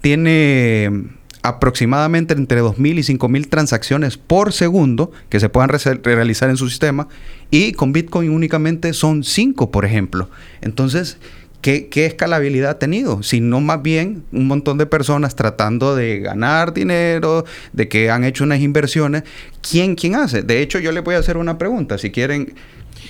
[0.00, 6.68] tiene aproximadamente entre 2.000 y 5.000 transacciones por segundo que se puedan realizar en su
[6.68, 7.08] sistema
[7.50, 10.28] y con Bitcoin únicamente son 5, por ejemplo.
[10.60, 11.18] Entonces,
[11.62, 13.22] ¿qué, escalabilidad ha tenido?
[13.22, 18.24] Si no más bien un montón de personas tratando de ganar dinero, de que han
[18.24, 19.22] hecho unas inversiones.
[19.68, 20.42] ¿Quién, quién hace?
[20.42, 21.98] De hecho, yo le voy a hacer una pregunta.
[21.98, 22.54] Si quieren...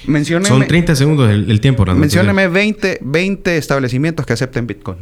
[0.06, 1.84] Menciónenme, Son 30 segundos el, tiempo.
[1.86, 4.98] Menciónenme 20, 20 establecimientos que acepten Bitcoin.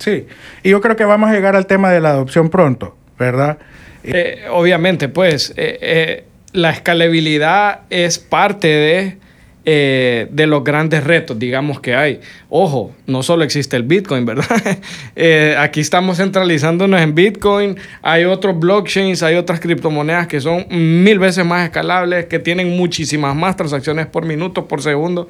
[0.00, 0.26] Sí,
[0.62, 3.58] y yo creo que vamos a llegar al tema de la adopción pronto, ¿verdad?
[4.02, 9.16] Eh, obviamente, pues, eh, eh, la escalabilidad es parte de,
[9.62, 12.20] de los grandes retos, digamos, que hay.
[12.48, 14.46] Ojo, no solo existe el Bitcoin, ¿verdad?
[15.58, 21.44] aquí estamos centralizándonos en Bitcoin, hay otros blockchains, hay otras criptomonedas que son mil veces
[21.44, 25.28] más escalables, que tienen muchísimas más transacciones por minuto, por segundo,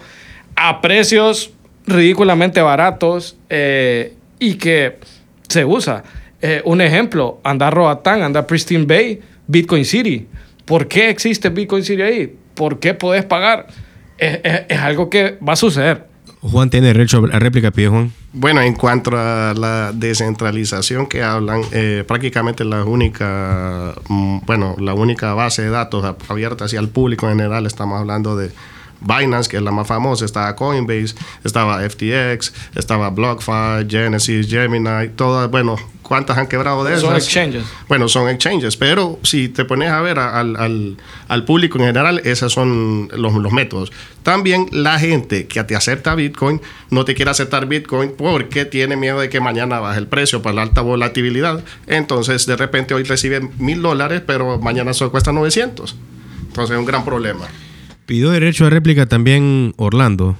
[0.55, 1.53] a precios
[1.87, 3.37] ridículamente baratos
[4.41, 4.99] y que
[5.47, 6.03] se usa.
[6.43, 10.27] Eh, un ejemplo, anda Roatán, anda Pristine Bay, Bitcoin City.
[10.65, 12.35] ¿Por qué existe Bitcoin City ahí?
[12.55, 13.69] ¿Por qué podés pagar?
[14.19, 16.07] Es, algo que va a suceder.
[16.41, 18.13] Juan tiene derecho a réplica, pide Juan.
[18.33, 24.95] Bueno, en cuanto a la descentralización que hablan, eh, prácticamente la única, mm, bueno, la
[24.95, 28.51] única base de datos abierta hacia el público en general, estamos hablando de
[29.01, 35.51] Binance, que es la más famosa, estaba Coinbase, estaba FTX, estaba BlockFi, Genesis, Gemini, todas,
[35.51, 37.05] bueno, ¿cuántas han quebrado de esas?
[37.05, 37.65] Son exchanges.
[37.89, 40.97] Bueno, son exchanges, pero si te pones a ver al, al,
[41.29, 43.93] al público en general, esos son los, los, métodos.
[44.25, 46.61] También la gente que te acepta Bitcoin
[46.91, 50.53] no te quiere aceptar Bitcoin porque tiene miedo de que mañana baje el precio por
[50.53, 51.63] la alta volatilidad.
[51.87, 55.97] Entonces, de repente hoy reciben mil dólares, pero mañana solo cuesta 900.
[56.49, 57.47] Entonces, es un gran problema.
[58.07, 60.37] Pidió derecho a réplica también Orlando.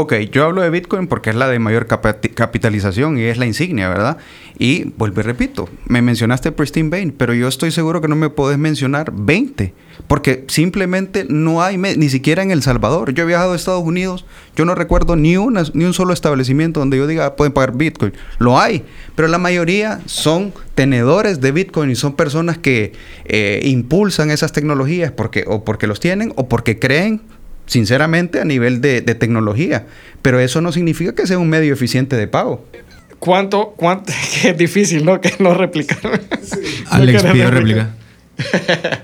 [0.00, 3.88] Ok, yo hablo de Bitcoin porque es la de mayor capitalización y es la insignia,
[3.88, 4.18] ¿verdad?
[4.56, 8.30] Y vuelvo y repito, me mencionaste Pristine Bain, pero yo estoy seguro que no me
[8.30, 9.74] podés mencionar 20,
[10.06, 13.12] porque simplemente no hay, ni siquiera en El Salvador.
[13.12, 16.78] Yo he viajado a Estados Unidos, yo no recuerdo ni, una, ni un solo establecimiento
[16.78, 18.12] donde yo diga ah, pueden pagar Bitcoin.
[18.38, 18.84] Lo hay,
[19.16, 22.92] pero la mayoría son tenedores de Bitcoin y son personas que
[23.24, 27.20] eh, impulsan esas tecnologías porque, o porque los tienen o porque creen
[27.68, 29.86] sinceramente a nivel de, tecnología,
[30.20, 32.66] pero eso no significa que sea un medio eficiente de pago.
[33.20, 34.12] ¿Cuánto, cuánto?
[34.44, 35.20] es difícil, ¿no?
[35.20, 36.20] Que no replicar.
[36.90, 37.90] Alex pidió réplica.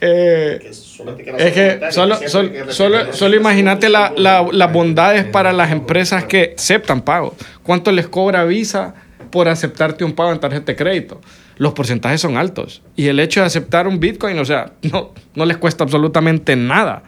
[0.00, 7.34] Eh, es que solo, solo, solo, imagínate las bondades para las empresas que aceptan pago.
[7.64, 8.94] ¿Cuánto les cobra Visa
[9.30, 11.20] por aceptarte un pago en tarjeta de crédito.
[11.56, 12.82] Los porcentajes son altos.
[12.96, 17.02] Y el hecho de aceptar un Bitcoin, o sea, no, no les cuesta absolutamente nada.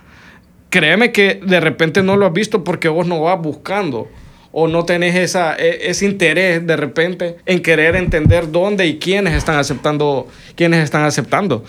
[0.70, 4.08] Créeme que de repente no lo has visto porque vos no vas buscando
[4.52, 9.34] o no tenés esa, e, ese interés de repente en querer entender dónde y quiénes
[9.34, 11.64] están aceptando, quiénes están aceptando.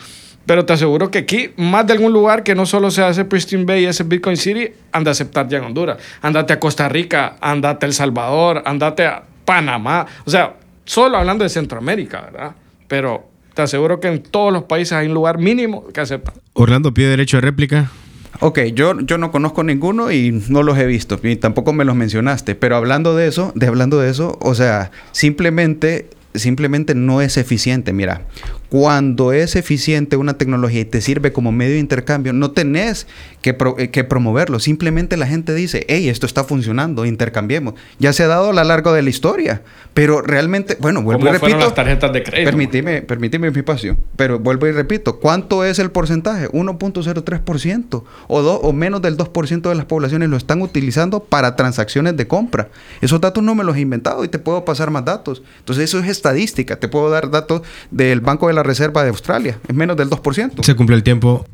[0.46, 3.64] Pero te aseguro que aquí, más de algún lugar que no solo se hace Pristine
[3.64, 5.98] Bay y ese Bitcoin City, anda a aceptar ya en Honduras.
[6.22, 10.08] Andate a Costa Rica, andate a El Salvador, andate a Panamá.
[10.26, 12.56] O sea, solo hablando de Centroamérica, ¿verdad?
[12.88, 16.34] Pero te aseguro que en todos los países hay un lugar mínimo que acepta.
[16.54, 17.92] Orlando pide derecho de réplica.
[18.40, 21.96] Ok, yo, yo no conozco ninguno y no los he visto, y tampoco me los
[21.96, 27.38] mencionaste, pero hablando de eso, de hablando de eso, o sea, simplemente simplemente no es
[27.38, 27.94] eficiente.
[27.94, 28.22] Mira,
[28.72, 33.06] cuando es eficiente una tecnología y te sirve como medio de intercambio, no tenés
[33.42, 34.62] que, eh, que, promoverlo.
[34.62, 37.74] Simplemente la gente dice, hey, esto está funcionando, intercambiemos.
[38.00, 39.62] Ya se ha dado a lo largo de la historia.
[39.94, 41.58] Pero realmente, bueno, vuelvo y repito.
[41.58, 42.50] las tarjetas de crédito?
[42.50, 43.98] Permíteme, permíteme mi espacio.
[44.16, 46.48] Pero vuelvo y repito, ¿cuánto es el porcentaje?
[46.48, 52.26] 1.03% o, o menos del 2% de las poblaciones lo están utilizando para transacciones de
[52.26, 52.70] compra.
[53.02, 55.44] Esos datos no me los he inventado y te puedo pasar más datos.
[55.60, 56.80] Entonces, eso es estadística.
[56.80, 59.60] Te puedo dar datos del Banco de la Reserva de Australia.
[59.68, 60.64] Es menos del 2%.
[60.64, 61.46] Se cumplió el tiempo.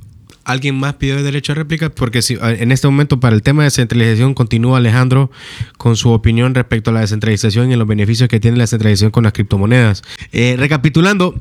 [0.43, 1.89] ¿Alguien más pidió derecho a réplica?
[1.89, 5.30] Porque si, en este momento para el tema de descentralización continúa Alejandro
[5.78, 9.26] con su opinión respecto a la descentralización y los beneficios que tiene la descentralización con
[9.26, 10.04] las criptomonedas.
[10.32, 11.36] Eh, recapitulando,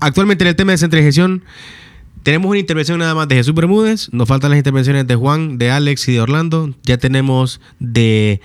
[0.00, 1.42] actualmente en el tema de descentralización
[2.22, 5.70] tenemos una intervención nada más de Jesús Bermúdez, nos faltan las intervenciones de Juan, de
[5.70, 6.72] Alex y de Orlando.
[6.84, 8.40] Ya tenemos de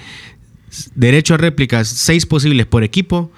[0.96, 3.32] derecho a réplicas seis posibles por equipo.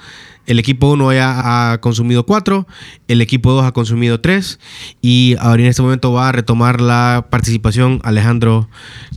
[0.49, 2.65] El equipo 1 ya ha consumido 4,
[3.07, 4.59] el equipo 2 ha consumido 3
[4.99, 8.67] y ahora en este momento va a retomar la participación Alejandro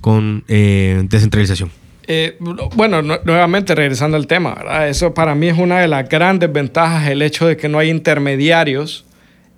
[0.02, 1.70] con eh, descentralización.
[2.06, 2.36] Eh,
[2.76, 7.22] bueno, nuevamente regresando al tema, eso para mí es una de las grandes ventajas, el
[7.22, 9.06] hecho de que no hay intermediarios,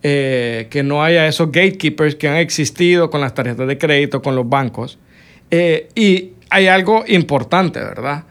[0.04, 4.36] eh, que no haya esos gatekeepers que han existido con las tarjetas de crédito, con
[4.36, 5.00] los bancos.
[5.50, 8.26] y hay algo importante, ¿verdad?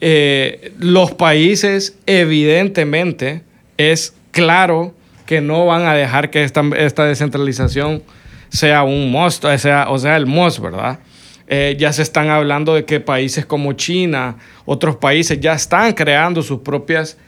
[0.00, 3.42] Eh, los países evidentemente
[3.76, 4.94] es claro
[5.26, 8.02] que no van a dejar que esta, esta descentralización
[8.48, 10.98] sea un must, o sea, o sea el must, ¿verdad?
[11.46, 16.42] Eh, ya se están hablando de que países como China, otros países ya están creando
[16.42, 17.18] sus propias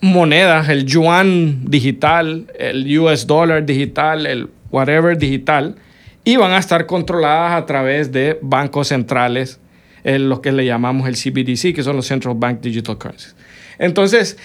[0.00, 5.76] monedas, el yuan digital, el US dollar digital, el whatever digital,
[6.24, 9.58] y van a estar controladas a través de bancos centrales
[10.04, 13.34] lo que le llamamos el CBDC, que son los Central Bank Digital Currencies.
[13.78, 14.36] Entonces,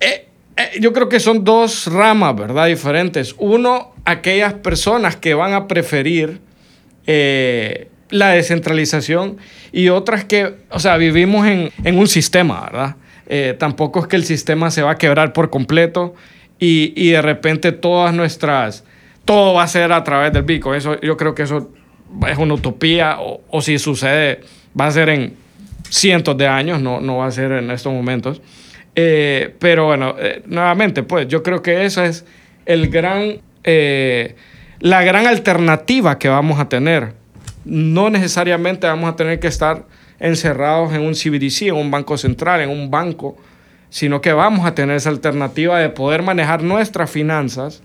[0.00, 2.66] eh, eh, yo creo que son dos ramas, ¿verdad?
[2.66, 3.34] Diferentes.
[3.38, 6.40] Uno, aquellas personas que van a preferir
[7.06, 9.36] eh, la descentralización
[9.72, 12.96] y otras que, o sea, vivimos en, en un sistema, ¿verdad?
[13.58, 16.16] tampoco es que el sistema se va a quebrar por completo
[16.58, 18.82] y, y, de repente todas nuestras,
[19.24, 20.76] todo va a ser a través del Bitcoin.
[20.76, 21.70] Eso, yo creo que eso
[22.28, 24.40] es una utopía o, o si sucede
[24.78, 25.34] va a ser en
[25.88, 28.40] cientos de años, no, no va a ser en estos momentos.
[28.94, 32.24] Eh, pero bueno, eh, nuevamente, pues yo creo que esa es
[32.66, 34.36] el gran, eh,
[34.80, 37.14] la gran alternativa que vamos a tener.
[37.64, 39.84] No necesariamente vamos a tener que estar
[40.18, 43.36] encerrados en un CBDC, en un banco central, en un banco,
[43.90, 47.82] sino que vamos a tener esa alternativa de poder manejar nuestras finanzas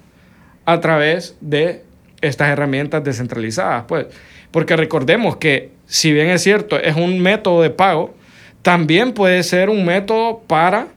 [0.65, 1.83] a través de
[2.21, 3.85] estas herramientas descentralizadas.
[3.87, 4.07] Pues.
[4.51, 8.15] Porque recordemos que si bien es cierto, es un método de pago,
[8.61, 10.87] también puede ser un método para,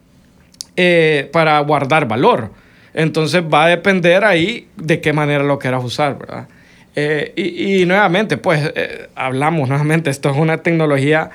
[0.77, 2.51] eh, para guardar valor.
[2.95, 6.49] Entonces va a depender ahí de qué manera lo quieras usar, ¿verdad?
[6.97, 11.31] Eh, y, nuevamente, pues eh, hablamos nuevamente, esto es una tecnología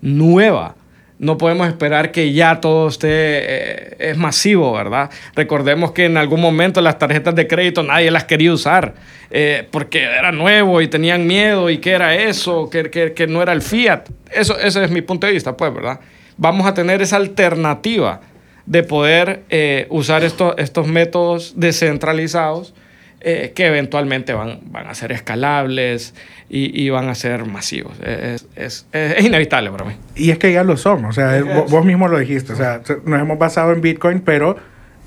[0.00, 0.76] nueva
[1.18, 5.10] no podemos esperar que ya todo esté eh, es masivo, ¿verdad?
[5.34, 8.94] Recordemos que en algún momento las tarjetas de crédito nadie las quería usar
[9.30, 13.52] eh, porque era nuevo y tenían miedo y que era eso, que, que, no era
[13.52, 14.08] el fiat.
[14.32, 16.00] Eso, ese es mi punto de vista, pues, ¿verdad?
[16.36, 18.20] Vamos a tener esa alternativa
[18.64, 22.74] de poder eh, usar estos, estos métodos descentralizados
[23.20, 26.14] que eventualmente van, van a ser escalables,
[26.50, 27.92] y, van a ser masivos.
[28.00, 29.92] Es, es, es, inevitable para mí.
[30.16, 33.20] Y es que ya lo son, o sea, vos, mismo lo dijiste, o sea, nos
[33.20, 34.56] hemos basado en Bitcoin, pero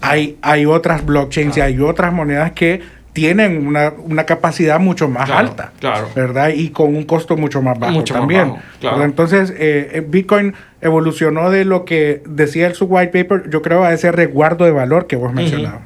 [0.02, 2.82] hay, hay otras blockchains y hay otras monedas que
[3.14, 6.08] tienen una, una capacidad mucho más alta, claro.
[6.16, 6.50] ¿verdad?
[6.56, 8.48] Y con un costo mucho más bajo mucho también.
[8.48, 9.04] Más bajo, claro.
[9.04, 13.94] Entonces, eh, eh, Bitcoin evolucionó de lo que decía su white paper, yo creo, a
[13.94, 15.82] ese resguardo de valor que vos mencionabas.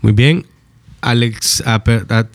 [0.00, 0.44] Muy bien.
[1.00, 1.82] Alex ha,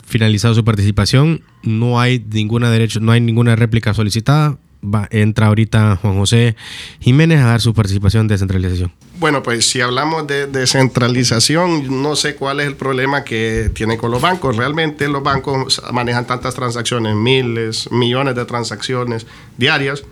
[0.06, 1.42] finalizado su participación.
[1.62, 4.58] No hay ninguna derecho, no hay ninguna réplica solicitada.
[4.82, 6.56] va, entra ahorita Juan José
[7.00, 8.92] Jiménez a dar su participación de descentralización.
[9.18, 14.10] Bueno, pues si hablamos de descentralización, no sé cuál es el problema que tienen con
[14.10, 14.56] los bancos.
[14.56, 20.04] Realmente los bancos manejan tantas transacciones, miles, millones de transacciones diarias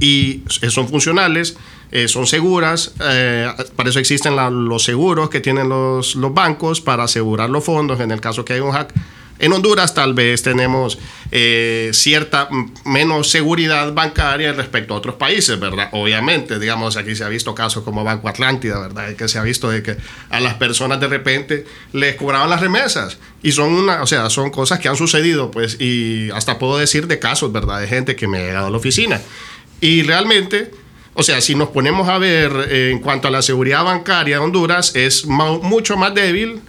[0.00, 1.56] y son funcionales,
[1.90, 4.36] eh, son seguras, eh, para eso existen
[4.68, 8.60] los seguros que tienen los, bancos para asegurar los fondos en el caso que hay
[8.60, 8.92] un hack
[9.38, 10.98] en Honduras tal vez tenemos
[11.32, 12.48] eh, cierta
[12.84, 15.88] menos seguridad bancaria respecto a otros países, ¿verdad?
[15.92, 19.14] Obviamente, digamos, aquí se ha visto casos como Banco Atlántida, ¿verdad?
[19.16, 19.96] Que se ha visto de que
[20.30, 23.18] a las personas de repente les cobraban las remesas.
[23.42, 27.08] Y son una, o sea, son cosas que han sucedido, pues, y hasta puedo decir
[27.08, 27.80] de casos, ¿verdad?
[27.80, 29.20] De gente que me ha llegado a la oficina.
[29.80, 30.83] Y realmente...
[31.14, 34.44] O sea, si nos ponemos a ver eh, en cuanto a la seguridad bancaria de
[34.44, 36.60] Honduras, es mucho más débil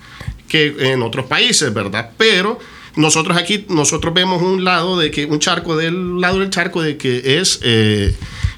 [0.47, 2.11] que en otros países, ¿verdad?
[2.17, 2.59] Pero
[2.95, 6.95] nosotros aquí, nosotros vemos un lado de que, un charco del lado del charco de
[6.95, 8.15] que es eh,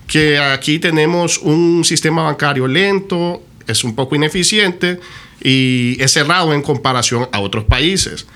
[0.08, 5.00] que aquí tenemos un sistema bancario lento, es un poco ineficiente
[5.42, 8.28] y es cerrado en comparación a otros países.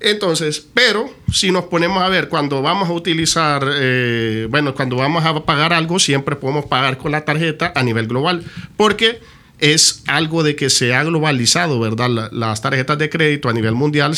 [0.00, 5.24] Entonces, pero si nos ponemos a ver, cuando vamos a utilizar, eh, bueno, cuando vamos
[5.24, 8.44] a pagar algo, siempre podemos pagar con la tarjeta a nivel global,
[8.76, 9.20] porque
[9.58, 12.30] es algo de que se ha globalizado, ¿verdad?
[12.30, 14.14] las tarjetas de crédito a nivel mundial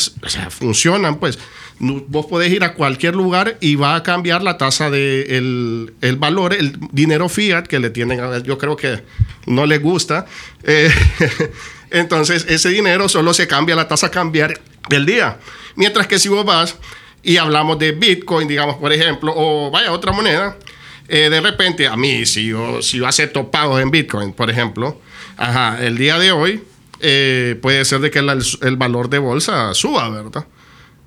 [0.49, 1.39] funcionan, pues.
[1.81, 6.53] Vos podés ir a cualquier lugar y va a cambiar la tasa de el, valor,
[6.53, 8.19] el dinero fiat que le tienen.
[8.43, 9.01] Yo creo que
[9.45, 10.25] no les gusta.
[10.63, 10.91] Eh,
[11.89, 15.37] entonces, ese dinero solo se cambia la tasa cambiar del día.
[15.75, 16.75] Mientras que si vos vas
[17.23, 20.57] y hablamos de Bitcoin, digamos, por ejemplo, o vaya otra moneda,
[21.07, 24.99] eh, de repente, a mí, si yo, si yo acepto pagos en Bitcoin, por ejemplo,
[25.39, 26.61] Ajá, el día de hoy
[26.99, 30.45] eh, puede ser de que el, valor de bolsa suba, ¿verdad?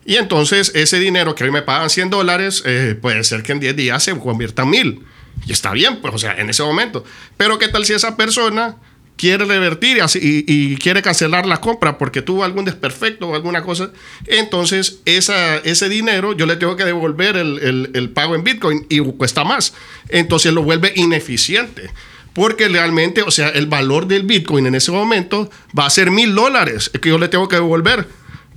[0.07, 3.61] Y entonces ese dinero que hoy me pagan 100 dólares, eh, puede ser que en
[3.61, 5.03] 10 días se convierta en 1000.
[5.47, 7.05] Y está bien, pues, o sea, en ese momento.
[7.37, 8.77] Pero ¿qué tal si esa persona
[9.17, 13.91] quiere revertir y, quiere cancelar la compra porque tuvo algún desperfecto o alguna cosa?
[14.27, 19.45] Entonces ese dinero yo le tengo que devolver el, el pago en Bitcoin y cuesta
[19.45, 19.75] más.
[20.09, 21.91] Entonces lo vuelve ineficiente
[22.33, 26.35] porque realmente, o sea, el valor del Bitcoin en ese momento va a ser mil
[26.35, 28.09] dólares que yo le tengo que devolver,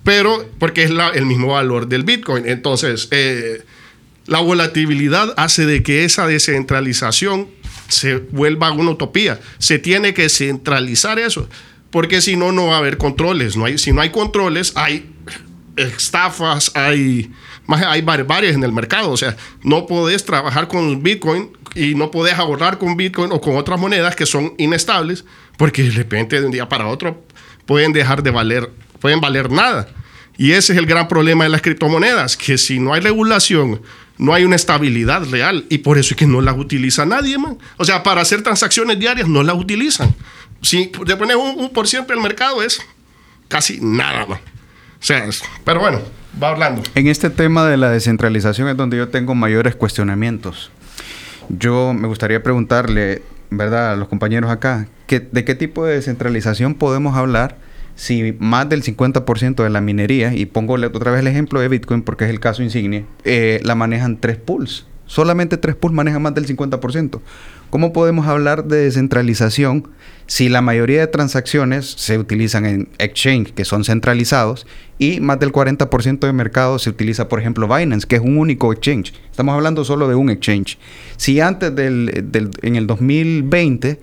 [0.04, 2.48] pero porque es el mismo valor del Bitcoin.
[2.48, 3.64] Entonces, eh,
[4.28, 7.50] la volatilidad hace de que esa descentralización
[7.88, 9.40] se vuelva una utopía.
[9.58, 11.48] Se tiene que centralizar eso,
[11.92, 13.56] porque si no, no va a haber controles.
[13.56, 15.10] No hay, si no hay controles, hay
[15.76, 17.32] estafas, hay,
[17.68, 18.04] hay
[18.44, 19.12] en el mercado.
[19.12, 23.58] O sea, no podés trabajar con Bitcoin y no puedes ahorrar con Bitcoin o con
[23.58, 25.26] otras monedas que son inestables,
[25.58, 27.24] porque de repente de un día para otro
[27.66, 28.70] pueden dejar de valer,
[29.00, 29.88] pueden valer nada.
[30.38, 33.82] Y ese es el gran problema de las criptomonedas, que si no hay regulación,
[34.18, 37.58] no hay una estabilidad real y por eso es que no las utiliza nadie, man.
[37.78, 40.14] O sea, para hacer transacciones diarias no las utilizan.
[40.62, 42.80] Si te pones un, por ciento del mercado es
[43.48, 44.40] casi nada, man.
[45.00, 45.28] O sea,
[45.64, 46.00] pero bueno,
[46.42, 46.82] va hablando.
[46.96, 50.72] En este tema de la descentralización es donde yo tengo mayores cuestionamientos.
[51.50, 57.16] Yo me gustaría preguntarle, ¿verdad?, a los compañeros acá, ¿de qué tipo de descentralización podemos
[57.16, 57.58] hablar
[57.96, 62.02] si más del 50% de la minería, y pongo otra vez el ejemplo de Bitcoin
[62.02, 64.86] porque es el caso insignia, eh, la manejan tres pools?
[65.08, 67.22] Solamente tres pools manejan más del 50%.
[67.70, 69.88] ¿Cómo podemos hablar de descentralización
[70.28, 74.66] si la mayoría de transacciones se utilizan en exchange, que son centralizados,
[74.98, 78.72] y más del 40% de mercado se utiliza, por ejemplo, Binance, que es un único
[78.72, 79.14] exchange?
[79.30, 80.80] Estamos hablando solo de un exchange.
[81.18, 84.00] Si antes del, en el 2020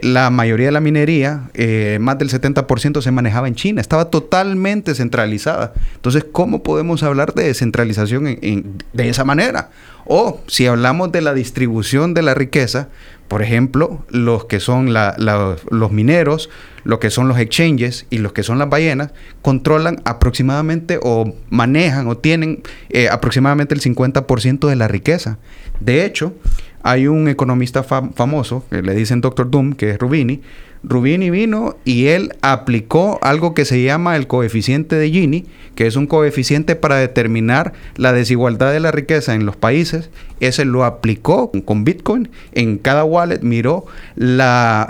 [0.00, 4.94] la mayoría de la minería, eh, más del 70% se manejaba en China, estaba totalmente
[4.94, 5.74] centralizada.
[5.94, 9.70] Entonces, ¿cómo podemos hablar de descentralización de esa manera?
[10.04, 12.88] O si hablamos de la distribución de la riqueza,
[13.28, 16.50] por ejemplo, los que son los mineros,
[16.84, 22.08] lo que son los exchanges y los que son las ballenas, controlan aproximadamente o manejan
[22.08, 25.38] o tienen eh, aproximadamente el 50% de la riqueza.
[25.80, 26.34] De hecho,
[26.82, 29.50] hay un economista famoso, que le dicen Dr.
[29.50, 30.42] Doom, que es Rubini.
[30.84, 35.44] Rubini vino y él aplicó algo que se llama el coeficiente de Gini,
[35.76, 40.10] que es un coeficiente para determinar la desigualdad de la riqueza en los países.
[40.40, 42.30] Ese lo aplicó con Bitcoin.
[42.52, 44.88] En cada wallet miró la,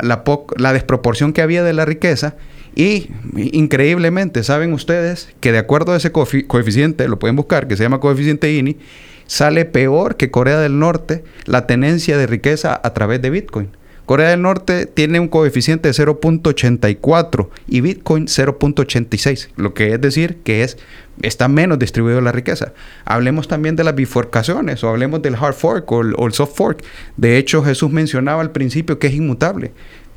[0.56, 2.36] la desproporción que había de la riqueza
[2.74, 7.82] y increíblemente, saben ustedes que de acuerdo a ese coeficiente, lo pueden buscar, que se
[7.82, 8.76] llama coeficiente Gini,
[9.26, 13.68] sale peor que Corea del Norte la tenencia de riqueza a través de Bitcoin.
[14.06, 20.38] Corea del Norte tiene un coeficiente de 0.84 y Bitcoin 0.86, lo que es decir
[20.42, 20.76] que es
[21.22, 22.72] está menos distribuido la riqueza.
[23.04, 26.84] Hablemos también de las bifurcaciones o hablemos del hard fork o el soft fork.
[27.16, 29.72] De hecho, Jesús mencionaba al principio que es inmutable.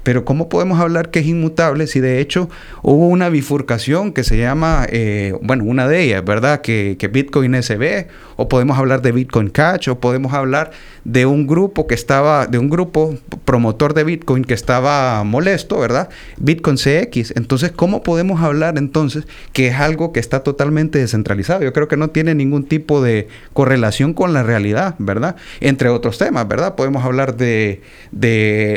[0.06, 2.48] Pero ¿cómo podemos hablar que es inmutable si de hecho
[2.84, 6.62] hubo una bifurcación que se llama, eh, bueno, una de ellas, ¿verdad?
[6.62, 10.72] Que, que, Bitcoin SB, o podemos hablar de Bitcoin Cash, o podemos hablar
[11.06, 13.16] de un grupo que estaba, de un grupo
[13.46, 16.10] promotor de Bitcoin que estaba molesto, ¿verdad?
[16.38, 17.36] Bitcoin CX.
[17.36, 21.64] Entonces, ¿cómo podemos hablar entonces que es algo que está totalmente descentralizado?
[21.64, 25.36] Yo creo que no tiene ningún tipo de correlación con la realidad, ¿verdad?
[25.62, 26.76] Entre otros temas, ¿verdad?
[26.76, 27.82] Podemos hablar de,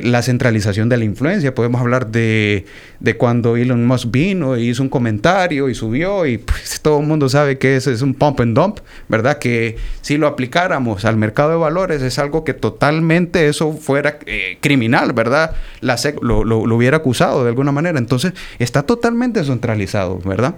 [0.04, 1.54] la centralización de la influencia.
[1.54, 2.66] Podemos hablar de,
[3.16, 7.28] cuando Elon Musk vino y hizo un comentario y subió y pues, todo el mundo
[7.28, 9.38] sabe que ese es un pump and dump, ¿verdad?
[9.38, 9.47] Que
[10.01, 15.12] si lo aplicáramos al mercado de valores es algo que totalmente eso fuera eh, criminal,
[15.12, 15.53] ¿verdad?
[15.80, 17.99] La SEC lo, lo, lo, hubiera acusado de alguna manera.
[17.99, 20.57] Entonces está totalmente centralizado, ¿verdad?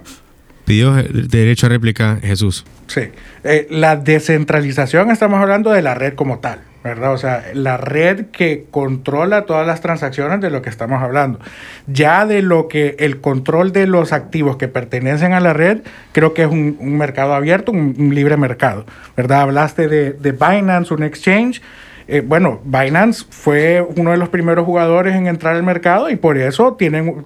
[0.65, 2.65] Pidió derecho a réplica Jesús.
[2.87, 3.01] Sí.
[3.43, 6.61] Eh, la descentralización, estamos hablando de la red como tal.
[6.83, 7.13] ¿Verdad?
[7.13, 11.39] O sea, la red que controla todas las transacciones de lo que estamos hablando.
[11.87, 16.33] Ya de lo que el control de los activos que pertenecen a la red, creo
[16.33, 19.41] que es un, un mercado abierto, un, libre mercado, ¿verdad?
[19.41, 21.61] Hablaste de, de Binance, un exchange.
[22.13, 26.37] Eh, bueno, Binance fue uno de los primeros jugadores en entrar al mercado y por
[26.37, 27.23] eso tienen,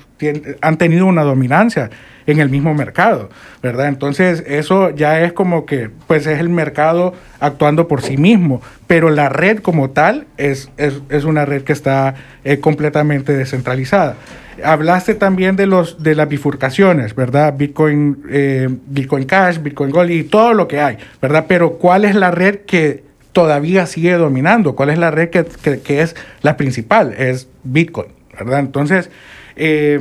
[0.62, 1.90] han tenido una dominancia
[2.28, 3.32] en el mismo mercado,
[3.64, 3.88] ¿verdad?
[3.88, 9.10] Entonces eso ya es como que, pues es el mercado actuando por sí mismo, pero
[9.10, 12.14] la red como tal es, es, es una red que está
[12.44, 14.18] eh, completamente descentralizada.
[14.64, 17.56] Hablaste también de, los, de las bifurcaciones, ¿verdad?
[17.58, 21.46] Bitcoin, eh, Bitcoin Cash, Bitcoin Gold y todo lo que hay, ¿verdad?
[21.48, 23.05] Pero ¿cuál es la red que
[23.36, 24.78] todavía sigue dominando?
[24.78, 27.14] ¿Cuál es la red que, que, que es la principal?
[27.18, 28.60] Es Bitcoin, ¿verdad?
[28.60, 29.10] Entonces,
[29.58, 30.00] eh,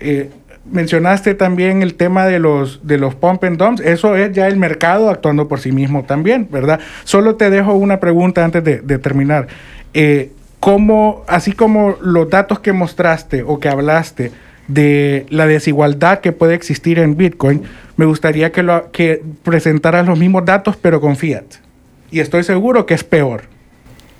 [0.00, 0.28] eh,
[0.70, 3.80] mencionaste también el tema de los, de los pump and dumps.
[3.80, 6.78] Eso es ya el mercado actuando por sí mismo también, ¿verdad?
[7.04, 9.46] Solo te dejo una pregunta antes de, de terminar.
[9.94, 14.30] Eh, ¿cómo, así como los datos que mostraste o que hablaste
[14.68, 17.62] de la desigualdad que puede existir en Bitcoin,
[17.96, 21.44] me gustaría que, lo, que presentaras los mismos datos pero con fiat.
[22.12, 23.42] Y estoy seguro que es peor.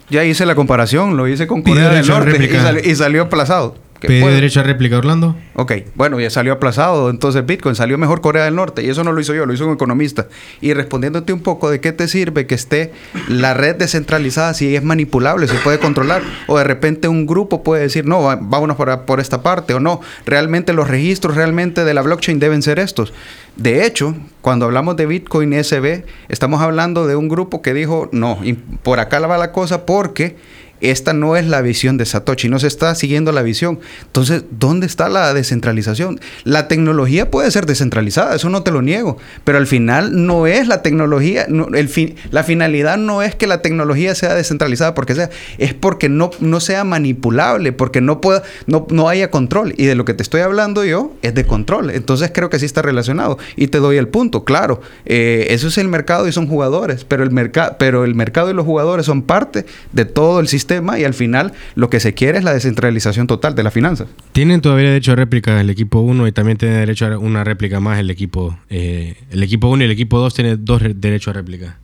[0.08, 3.76] Ya hice la comparación, lo hice con Corea del Norte y, sal, y salió aplazado.
[4.08, 5.36] ¿Pide derecho a réplica, Orlando?
[5.54, 7.10] Ok, bueno, ya salió aplazado.
[7.10, 8.82] Entonces Bitcoin salió mejor Corea del Norte.
[8.82, 10.28] Y eso no lo hizo yo, lo hizo un economista.
[10.60, 12.92] Y respondiéndote un poco de qué te sirve que esté
[13.28, 16.22] la red descentralizada si es manipulable, se puede controlar.
[16.46, 19.74] O de repente un grupo puede decir, no, vámonos por, por esta parte.
[19.74, 23.12] O no, realmente los registros realmente de la blockchain deben ser estos.
[23.56, 28.38] De hecho, cuando hablamos de Bitcoin SB, estamos hablando de un grupo que dijo, no,
[28.82, 30.36] por acá va la cosa porque
[30.82, 33.78] esta no es la visión de Satoshi, no se está siguiendo la visión.
[34.06, 36.20] Entonces, ¿dónde está la descentralización?
[36.44, 40.66] La tecnología puede ser descentralizada, eso no te lo niego, pero al final no es
[40.66, 45.14] la tecnología, no, el fin, la finalidad no es que la tecnología sea descentralizada porque
[45.14, 49.74] sea, es porque no, no sea manipulable, porque no, pueda, no, no haya control.
[49.76, 51.90] Y de lo que te estoy hablando yo es de control.
[51.90, 53.38] Entonces creo que sí está relacionado.
[53.54, 57.22] Y te doy el punto, claro, eh, eso es el mercado y son jugadores, pero
[57.22, 57.30] el,
[57.78, 61.52] pero el mercado y los jugadores son parte de todo el sistema y al final
[61.74, 64.08] lo que se quiere es la descentralización total de las finanzas.
[64.32, 67.80] Tienen todavía derecho a réplica el equipo 1 y también tiene derecho a una réplica
[67.80, 71.34] más el equipo eh, el equipo 1 y el equipo 2 tienen dos derechos a
[71.34, 71.78] réplica.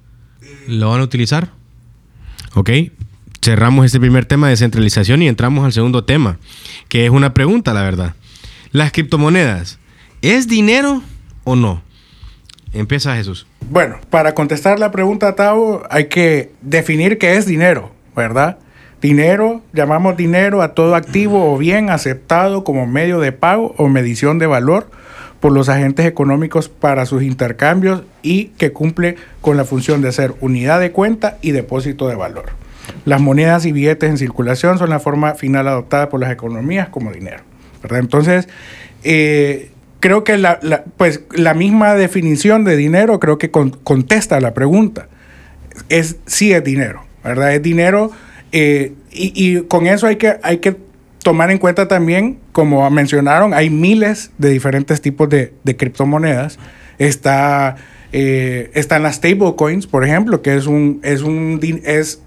[0.66, 1.50] ¿Lo van a utilizar?
[2.54, 2.70] Ok.
[3.40, 6.38] Cerramos este primer tema de descentralización y entramos al segundo tema,
[6.88, 8.14] que es una pregunta, la verdad.
[8.72, 9.78] Las criptomonedas,
[10.22, 11.02] ¿es dinero
[11.44, 11.82] o no?
[12.72, 13.46] Empieza Jesús.
[13.70, 18.58] Bueno, para contestar la pregunta, Tavo, hay que definir qué es dinero, ¿verdad?
[19.00, 24.38] Dinero, llamamos dinero a todo activo o bien aceptado como medio de pago o medición
[24.38, 24.90] de valor
[25.40, 30.34] por los agentes económicos para sus intercambios y que cumple con la función de ser
[30.40, 32.46] unidad de cuenta y depósito de valor.
[33.04, 37.12] Las monedas y billetes en circulación son la forma final adoptada por las economías como
[37.12, 37.42] dinero.
[37.82, 38.00] ¿verdad?
[38.00, 38.48] Entonces,
[39.04, 39.70] eh,
[40.00, 44.54] creo que la, la, pues, la misma definición de dinero creo que con, contesta la
[44.54, 45.08] pregunta.
[45.88, 47.54] Es, sí es dinero, ¿verdad?
[47.54, 48.10] Es dinero
[48.52, 50.76] eh, y, y, con eso hay que, hay que
[51.22, 56.58] tomar en cuenta también, como mencionaron, hay miles de diferentes tipos de, de criptomonedas.
[56.98, 57.76] Está,
[58.12, 62.22] eh, están las stablecoins, por ejemplo, que es, un, es, un, es,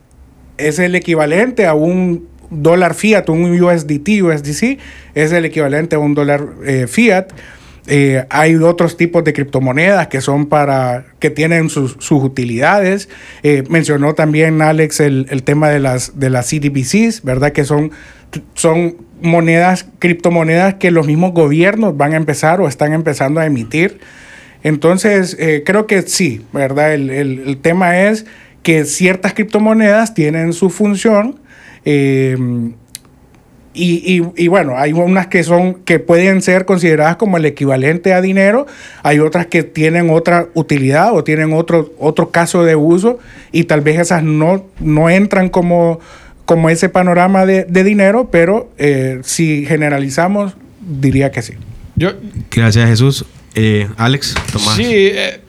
[0.58, 4.78] es el equivalente a un dólar fiat, un USDT, USDC,
[5.16, 7.30] es el equivalente a un dólar eh, fiat.
[7.88, 13.10] Eh, hay otros tipos de criptomonedas que son para, que tienen sus, utilidades.
[13.44, 17.52] Eh, mencionó también Alex el, el, tema de las, de las CDBCs, ¿verdad?
[17.54, 17.92] Que son,
[18.54, 24.00] son monedas, criptomonedas que los mismos gobiernos van a empezar o están empezando a emitir.
[24.64, 26.94] Entonces, eh, creo que sí, ¿verdad?
[26.94, 28.28] El, el, el, tema es
[28.62, 31.40] que ciertas criptomonedas tienen su función.
[33.74, 38.14] Y, y, y, bueno, hay unas que son que pueden ser consideradas como el equivalente
[38.14, 38.68] a dinero,
[39.02, 43.20] hay otras que tienen otra utilidad o tienen otro, otro caso de uso
[43.54, 46.02] y tal vez esas no, no entran como,
[46.46, 51.54] como ese panorama de, de dinero, pero eh, si generalizamos, diría que sí.
[51.96, 52.12] Yo,
[52.50, 53.26] Gracias Jesús.
[53.56, 54.76] Eh, Alex, Tomás.
[54.76, 55.40] Sí, eh,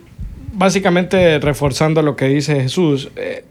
[0.53, 3.45] básicamente reforzando lo que dice Jesús, eh,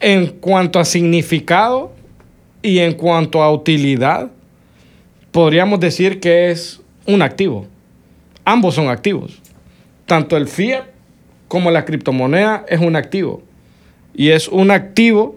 [0.00, 1.93] en cuanto a significado,
[2.64, 4.30] y en cuanto a utilidad,
[5.30, 7.66] podríamos decir que es un activo.
[8.42, 9.38] Ambos son activos.
[10.06, 10.86] Tanto el fiat
[11.46, 13.42] como la criptomoneda es un activo.
[14.14, 15.36] Y es un activo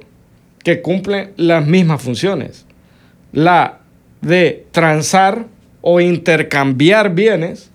[0.63, 2.65] que cumple las mismas funciones.
[3.33, 3.79] La
[4.21, 5.47] de transar
[5.81, 7.71] o intercambiar bienes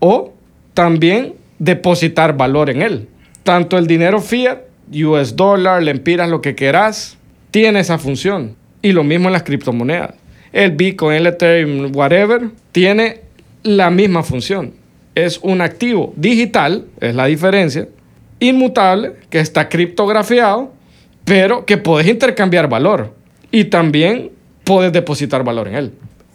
[0.00, 0.34] o
[0.74, 3.08] también depositar valor en él.
[3.42, 4.58] Tanto el dinero fiat,
[4.92, 7.16] US dollar, lempiras, lo que quieras,
[7.50, 8.56] tiene esa función.
[8.82, 10.14] Y lo mismo en las criptomonedas.
[10.52, 13.20] El Bitcoin, el Ethereum, whatever, tiene
[13.62, 14.72] la misma función.
[15.14, 17.88] Es un activo digital, es la diferencia,
[18.38, 20.72] inmutable, que está criptografiado,
[21.24, 23.14] pero que puedes intercambiar valor.
[23.50, 24.30] Y también
[24.64, 25.92] puedes depositar valor en él.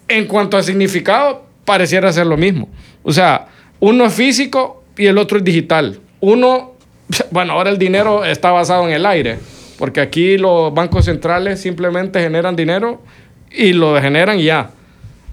[0.08, 2.68] En cuanto a significado, pareciera ser lo mismo.
[3.02, 3.48] O sea,
[3.80, 5.98] uno es físico y el otro es digital.
[6.20, 6.74] Uno,
[7.30, 9.38] bueno, ahora el dinero está basado en el aire
[9.78, 13.02] porque aquí los bancos centrales simplemente generan dinero
[13.50, 14.70] y lo generan ya.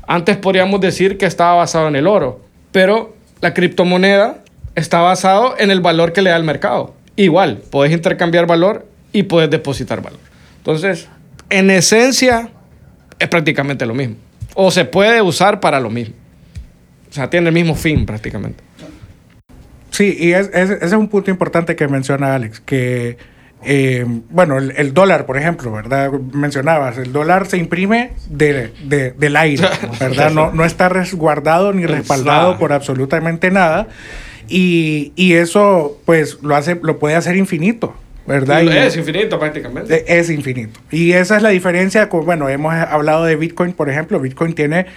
[0.08, 2.42] Antes podríamos decir que estaba basado en el oro,
[2.72, 4.44] pero la criptomoneda
[4.76, 6.94] está basado en el valor que le da el mercado.
[7.16, 10.20] Igual, puedes intercambiar valor y puedes depositar valor.
[10.58, 11.08] Entonces,
[11.50, 12.50] en esencia,
[13.20, 14.16] es prácticamente lo mismo.
[14.56, 16.16] O se puede usar para lo mismo.
[17.10, 18.64] O sea, tiene el mismo fin prácticamente.
[19.92, 23.18] Sí, y es, es, ese es un punto importante que menciona Alex, que
[23.66, 26.12] eh, bueno, el, el, dólar, por ejemplo, ¿verdad?
[26.12, 29.68] Mencionabas, el dólar se imprime de, de, del aire,
[30.00, 30.32] ¿verdad?
[30.32, 33.88] No, no está resguardado ni respaldado por absolutamente nada.
[34.50, 37.96] Y, y, eso, pues, lo, hace, lo puede hacer infinito,
[38.28, 38.62] ¿verdad?
[38.64, 40.20] Es infinito prácticamente.
[40.20, 40.80] Es infinito.
[40.92, 44.20] Y esa es la diferencia con, bueno, hemos hablado de Bitcoin, por ejemplo.
[44.20, 44.88] Bitcoin tiene,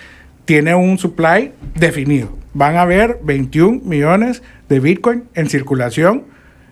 [0.45, 2.37] tiene un supply definido.
[2.55, 6.25] Van a haber 21 millones de Bitcoin en circulación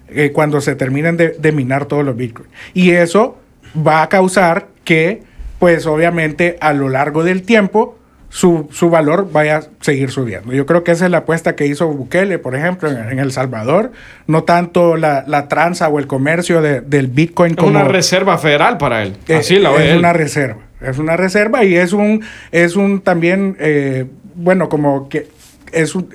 [0.09, 2.51] eh, cuando se terminen de, de, minar todos los bitcoins.
[2.73, 3.39] Y eso
[3.77, 5.23] va a causar que,
[5.59, 7.99] pues obviamente, a lo largo del tiempo,
[8.29, 10.53] su, su, valor vaya a seguir subiendo.
[10.53, 13.31] Yo creo que esa es la apuesta que hizo Bukele, por ejemplo, en, en El
[13.31, 13.93] Salvador.
[14.27, 17.71] No tanto la, la tranza o el comercio de, del Bitcoin es como...
[17.71, 19.17] una reserva federal para él.
[19.33, 19.99] Así eh, la ve Es él.
[19.99, 20.63] una reserva.
[20.81, 25.29] Es una reserva y es un, es un también, eh, bueno, como que
[25.73, 26.09] es un,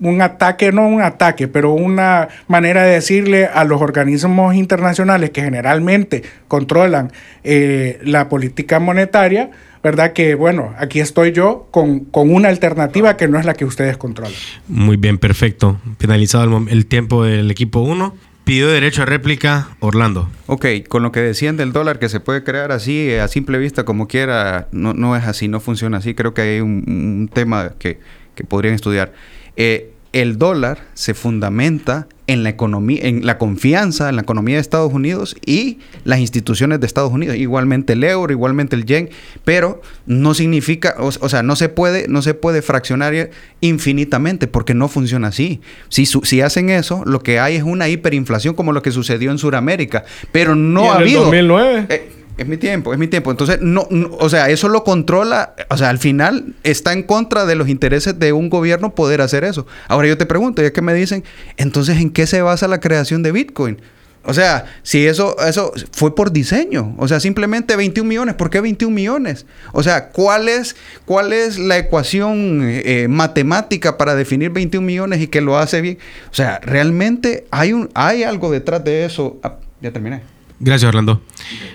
[0.00, 5.42] un ataque, no un ataque, pero una manera de decirle a los organismos internacionales que
[5.42, 7.12] generalmente controlan
[7.44, 9.50] eh, la política monetaria,
[9.82, 10.12] ¿verdad?
[10.12, 13.96] Que bueno, aquí estoy yo con, con, una alternativa que no es la que ustedes
[13.96, 14.32] controlan.
[14.68, 15.80] Muy bien, perfecto.
[15.98, 18.14] Finalizado el, el tiempo del equipo 1.
[18.44, 20.28] Pidió derecho a réplica Orlando.
[20.46, 23.84] Ok, con lo que decían del dólar que se puede crear así, a simple vista,
[23.84, 26.14] como quiera, no, no es así, no funciona así.
[26.14, 28.00] Creo que hay un, un tema que,
[28.34, 29.12] que podrían estudiar.
[29.56, 34.60] Eh, el dólar se fundamenta en la economía, en la confianza en la economía de
[34.60, 39.10] Estados Unidos y las instituciones de Estados Unidos, igualmente el euro, igualmente el yen,
[39.44, 43.30] pero no significa, o, o sea, no se puede, no se puede fraccionar
[43.60, 45.60] infinitamente porque no funciona así.
[45.88, 49.32] Si, su, si hacen eso, lo que hay es una hiperinflación como lo que sucedió
[49.32, 51.24] en Sudamérica, pero no ¿Y en ha el habido.
[51.24, 51.86] 2009?
[51.88, 53.30] Eh, es mi tiempo, es mi tiempo.
[53.30, 53.86] Entonces, no,
[54.18, 58.18] o sea, eso lo controla, o sea, al final está en contra de los intereses
[58.18, 59.66] de un gobierno poder hacer eso.
[59.88, 61.22] Ahora yo te pregunto, ya que me dicen,
[61.58, 63.82] entonces, ¿en qué se basa la creación de Bitcoin?
[64.24, 68.62] O sea, si eso, eso fue por diseño, o sea, simplemente 21 millones, ¿por qué
[68.62, 69.44] 21 millones?
[69.72, 75.26] O sea, ¿cuál es, cuál es la ecuación eh, matemática para definir 21 millones y
[75.26, 75.98] que lo hace bien?
[76.30, 79.38] O sea, realmente hay, un, hay algo detrás de eso.
[79.42, 80.22] Ah, ya terminé.
[80.60, 81.22] Gracias, Orlando.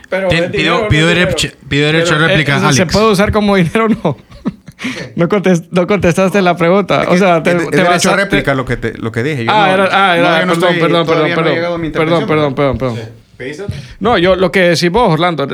[0.09, 2.77] Pero Ten, pido, dinero, pido, no derecho, pido derecho Pero, a réplica, eh, ¿eso Alex.
[2.77, 4.17] ¿Se puede usar como dinero o no?
[5.15, 7.05] No, contest, no, contestaste la pregunta.
[7.07, 9.45] O sea, te, es, te derecho vas a réplica lo que, te, lo que dije.
[9.45, 12.27] Yo ah, no, era, ah, era, no, yo no perdón, estoy- perdón, perdón, perdón, perdón,
[12.27, 12.99] perdón, perdón, perdón.
[14.01, 15.47] No, yo lo que decís vos, Orlando,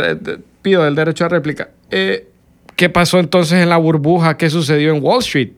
[0.63, 1.69] pido el derecho a réplica.
[1.91, 2.27] Eh,
[2.75, 4.37] ¿Qué pasó entonces en la burbuja?
[4.37, 5.51] ¿Qué sucedió en Wall Street?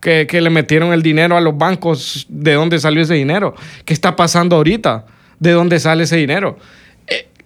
[0.00, 3.54] que, que le metieron el dinero a los bancos, ¿de dónde salió ese dinero?
[3.84, 5.06] ¿Qué está pasando ahorita?
[5.38, 6.58] ¿De dónde sale ese dinero?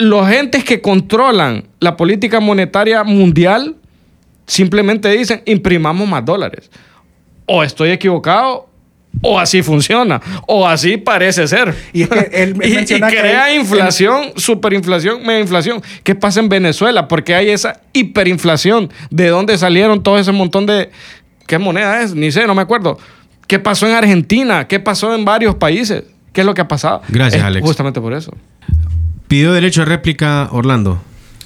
[0.03, 3.77] Los entes que controlan la política monetaria mundial
[4.47, 6.71] simplemente dicen, imprimamos más dólares.
[7.47, 8.69] O estoy equivocado
[9.21, 11.75] o así funciona, o así parece ser.
[11.93, 15.83] Y, es que él Y- y menciona que crea inflación, superinflación, mega inflación.
[16.03, 17.09] ¿Qué pasa en Venezuela?
[17.09, 18.91] Porque hay esa hiperinflación.
[19.11, 20.91] ¿De dónde salieron todo ese montón de...
[21.47, 22.15] ¿Qué moneda es?
[22.15, 22.99] Ni sé, no me acuerdo.
[23.47, 24.67] ¿Qué pasó en Argentina?
[24.67, 26.05] ¿Qué pasó en varios países?
[26.33, 27.03] ¿Qué es lo que ha pasado?
[27.09, 27.67] Gracias, Es Alex.
[27.67, 28.33] Justamente por eso.
[29.33, 31.01] Pidió derecho a réplica Orlando.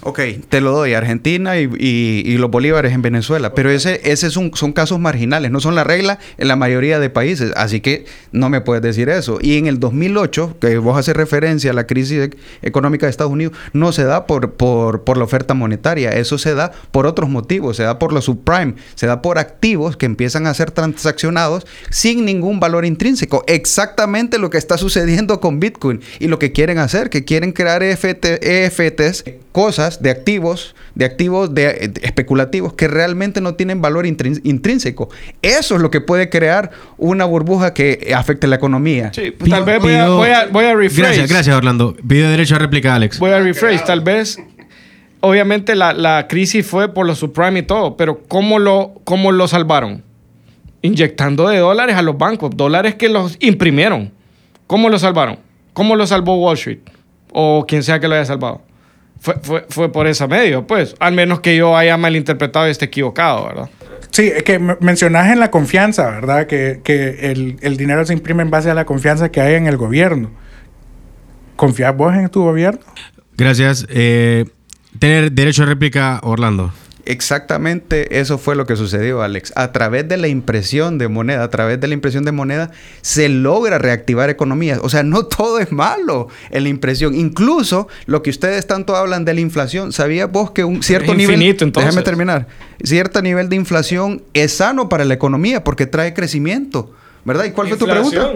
[0.09, 5.01] Ok, te lo doy, Argentina y, los bolívares en Venezuela, pero ese, ese son casos
[5.01, 8.83] marginales, no son la regla en la mayoría de países, así que no me puedes
[8.83, 9.39] decir eso.
[9.43, 13.33] Y en el 2008, que vos haces referencia a la crisis ec- económica de Estados
[13.33, 17.29] Unidos, no se da por, por, por la oferta monetaria, eso se da por otros
[17.29, 21.67] motivos, se da por los subprime, se da por activos que empiezan a ser transaccionados
[21.91, 26.79] sin ningún valor intrínseco, exactamente lo que está sucediendo con Bitcoin y lo que quieren
[26.79, 32.73] hacer, que quieren crear E EFT, EFTs, cosas de activos, de activos de, eh, especulativos
[32.73, 35.09] que realmente no tienen valor intrínseco.
[35.43, 39.13] Eso es lo que puede crear una burbuja que afecte la economía.
[39.13, 41.03] Sí, tal vez voy a, voy a, voy a rephrase.
[41.03, 41.97] Gracias, gracias Orlando.
[42.07, 43.19] Pidió derecho a réplica Alex.
[43.19, 43.85] Voy a rephrase.
[43.85, 44.39] Tal vez,
[45.21, 49.49] obviamente, la, la crisis fue por los subprime y todo, pero ¿cómo lo, ¿cómo lo
[49.49, 50.03] salvaron?
[50.83, 54.13] Inyectando de dólares a los bancos, dólares que los imprimieron.
[54.67, 55.39] ¿Cómo lo salvaron?
[55.73, 56.79] ¿Cómo lo salvó Wall Street?
[57.33, 58.63] O quien sea que lo haya salvado.
[59.21, 60.95] Fue, fue, fue por ese medio, pues.
[61.01, 63.71] Al menos que yo haya malinterpretado y esté equivocado, ¿verdad?
[64.11, 66.47] Sí, es que me- mencionás en la confianza, ¿verdad?
[66.47, 69.67] Que, que el, el dinero se imprime en base a la confianza que hay en
[69.67, 70.31] el gobierno.
[71.57, 72.81] ¿Confías vos en tu gobierno?
[73.37, 73.87] Gracias.
[73.91, 74.45] Eh,
[74.99, 76.73] tener derecho a réplica Orlando.
[77.07, 79.53] Exactamente eso fue lo que sucedió, Alex.
[79.55, 83.29] A través de la impresión de moneda, a través de la impresión de moneda, se
[83.29, 84.81] logra reactivar economías.
[84.83, 87.15] O sea, no todo es malo en la impresión.
[87.15, 91.19] Incluso lo que ustedes tanto hablan de la inflación, ¿sabías vos que un cierto Es
[91.19, 91.37] nivel...
[91.37, 91.95] infinito, entonces.
[91.95, 92.49] Déjame terminar.
[92.83, 96.93] Cierto nivel de inflación es sano para la economía porque trae crecimiento.
[97.25, 97.45] ¿Verdad?
[97.47, 98.33] ¿Y cuál fue tu pregunta?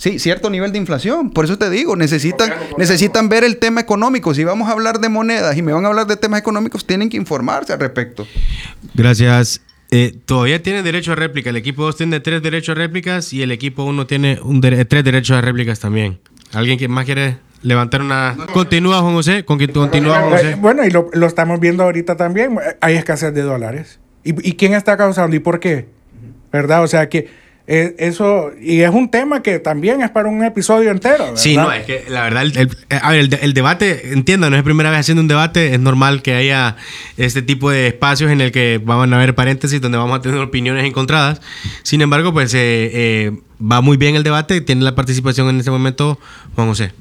[0.00, 1.28] Sí, cierto nivel de inflación.
[1.30, 4.32] Por eso te digo, necesitan, necesitan ver el tema económico.
[4.32, 7.10] Si vamos a hablar de monedas y me van a hablar de temas económicos, tienen
[7.10, 8.26] que informarse al respecto.
[8.94, 9.60] Gracias.
[9.90, 11.50] Eh, todavía tiene derecho a réplica.
[11.50, 14.86] El equipo 2 tiene tres derechos a réplicas y el equipo 1 tiene un dere-
[14.88, 16.18] tres derechos a réplicas también.
[16.52, 18.36] ¿Alguien que más quiere levantar una...
[18.54, 19.44] Continúa, Juan José.
[19.44, 20.54] Con- Continúa, Juan Eh, José.
[20.54, 22.52] bueno, y lo, lo estamos viendo ahorita también.
[22.54, 23.98] eh, Hay escasez de dólares.
[24.24, 25.88] ¿Y, y quién está causando y por qué?
[26.52, 26.82] ¿Verdad?
[26.84, 27.28] O sea que
[27.72, 31.18] eh, eso, y es un tema que también es para un episodio entero.
[31.24, 31.36] ¿verdad?
[31.36, 34.50] Sí, no, es que la verdad, el, el- a ver, el, de- el debate, entiendo,
[34.50, 36.74] no es primera vez haciendo un debate, es normal que haya
[37.16, 40.38] este tipo de espacios en el que van a haber paréntesis donde vamos a tener
[40.40, 41.40] opiniones encontradas.
[41.84, 45.70] Sin embargo, pues eh, eh, va muy bien el debate, tiene la participación en este
[45.70, 46.18] momento
[46.56, 46.92] Juan José.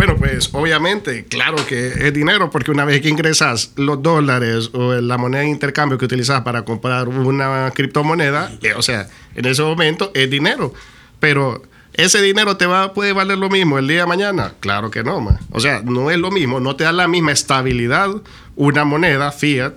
[0.00, 4.94] Bueno, pues obviamente, claro que es dinero, porque una vez que ingresas los dólares o
[4.94, 9.60] la moneda de intercambio que utilizas para comprar una criptomoneda, eh, o sea, en ese
[9.60, 10.72] momento es dinero.
[11.18, 14.54] Pero ese dinero te va puede valer lo mismo el día de mañana.
[14.60, 15.38] Claro que no, ma.
[15.50, 18.08] O sea, no es lo mismo, no te da la misma estabilidad
[18.56, 19.74] una moneda fiat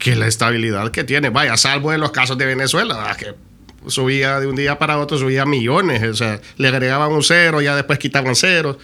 [0.00, 1.30] que la estabilidad que tiene.
[1.30, 3.36] Vaya, salvo en los casos de Venezuela, que
[3.86, 7.76] subía de un día para otro, subía millones, o sea, le agregaban un cero, ya
[7.76, 8.76] después quitaban ceros.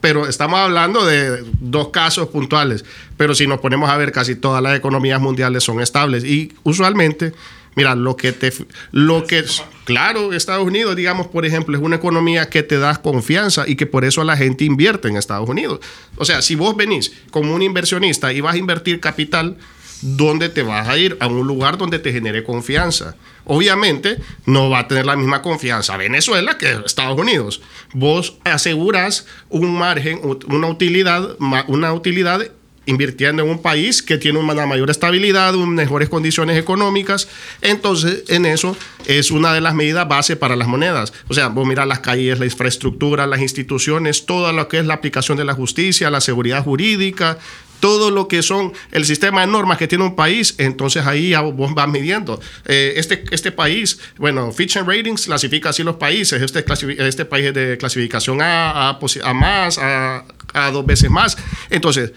[0.00, 2.84] Pero estamos hablando de dos casos puntuales.
[3.16, 6.24] Pero si nos ponemos a ver, casi todas las economías mundiales son estables.
[6.24, 7.32] Y usualmente,
[7.74, 8.52] mira, lo que te.
[8.92, 9.44] Lo que.
[9.84, 13.86] Claro, Estados Unidos, digamos, por ejemplo, es una economía que te da confianza y que
[13.86, 15.80] por eso la gente invierte en Estados Unidos.
[16.16, 19.56] O sea, si vos venís como un inversionista y vas a invertir capital,
[20.02, 21.16] ¿dónde te vas a ir?
[21.20, 23.16] A un lugar donde te genere confianza.
[23.44, 27.62] Obviamente no va a tener la misma confianza Venezuela que Estados Unidos.
[27.92, 31.36] Vos aseguras un margen, una utilidad,
[31.68, 32.50] una utilidad
[32.86, 37.28] invirtiendo en un país que tiene una mayor estabilidad, mejores condiciones económicas.
[37.60, 38.76] Entonces, en eso
[39.06, 41.12] es una de las medidas base para las monedas.
[41.28, 44.94] O sea, vos mirás las calles, la infraestructura, las instituciones, todo lo que es la
[44.94, 47.38] aplicación de la justicia, la seguridad jurídica,
[47.80, 51.40] todo lo que son el sistema de normas que tiene un país, entonces ahí ya
[51.40, 52.40] vos vas midiendo.
[52.64, 56.40] Eh, este, este país, bueno, Fitch Ratings clasifica así los países.
[56.42, 56.64] Este,
[57.06, 61.36] este país es de clasificación A, a, a más, a, a dos veces más.
[61.70, 62.12] Entonces,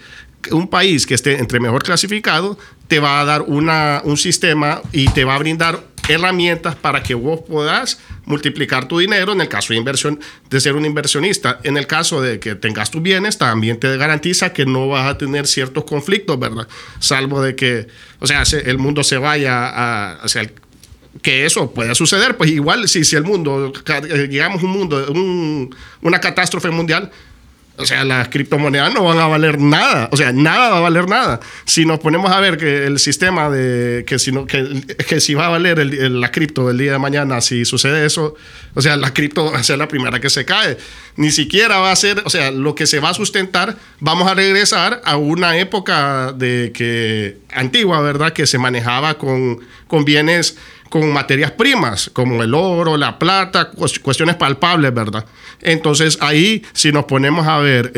[0.52, 5.08] un país que esté entre mejor clasificado te va a dar una, un sistema y
[5.08, 9.72] te va a brindar herramientas para que vos puedas multiplicar tu dinero en el caso
[9.72, 10.18] de inversión
[10.48, 11.60] de ser un inversionista.
[11.62, 15.18] En el caso de que tengas tus bienes también te garantiza que no vas a
[15.18, 16.66] tener ciertos conflictos verdad
[16.98, 17.86] salvo de que
[18.18, 20.50] o sea se- el mundo se vaya a, hacia
[21.22, 23.72] que eso pueda suceder, pues igual si, si el mundo,
[24.30, 27.10] llegamos a un mundo, un, una catástrofe mundial,
[27.80, 30.08] o sea, las criptomonedas no van a valer nada.
[30.12, 31.40] O sea, nada va a valer nada.
[31.64, 35.34] Si nos ponemos a ver que el sistema de que si, no, que, que si
[35.34, 38.34] va a valer el, la cripto el día de mañana, si sucede eso,
[38.74, 40.76] o sea, la cripto va a ser la primera que se cae.
[41.16, 44.34] Ni siquiera va a ser, o sea, lo que se va a sustentar, vamos a
[44.34, 48.32] regresar a una época de que antigua, ¿verdad?
[48.32, 50.56] Que se manejaba con, con bienes
[50.90, 55.24] con materias primas, como el oro, la plata, cuestiones palpables, ¿verdad?
[55.62, 57.92] Entonces ahí, si nos ponemos a ver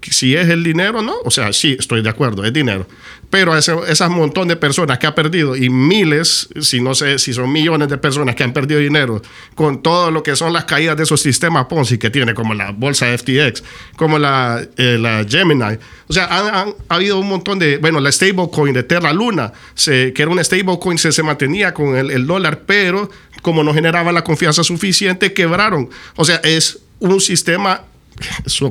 [0.00, 1.16] si es el dinero, ¿no?
[1.24, 2.86] O sea, sí, estoy de acuerdo, es dinero.
[3.30, 7.32] Pero ese, esas montón de personas que ha perdido y miles, si no sé si
[7.32, 9.22] son millones de personas que han perdido dinero
[9.54, 12.72] con todo lo que son las caídas de esos sistemas Ponzi que tiene, como la
[12.72, 13.62] bolsa FTX,
[13.96, 15.78] como la, eh, la Gemini.
[16.08, 20.22] O sea, ha habido un montón de, bueno, la stablecoin de Terra Luna, se, que
[20.22, 23.10] era una stablecoin, se, se mantenía con el, el dólar, pero
[23.42, 25.88] como no generaba la confianza suficiente, quebraron.
[26.16, 27.84] O sea, es un sistema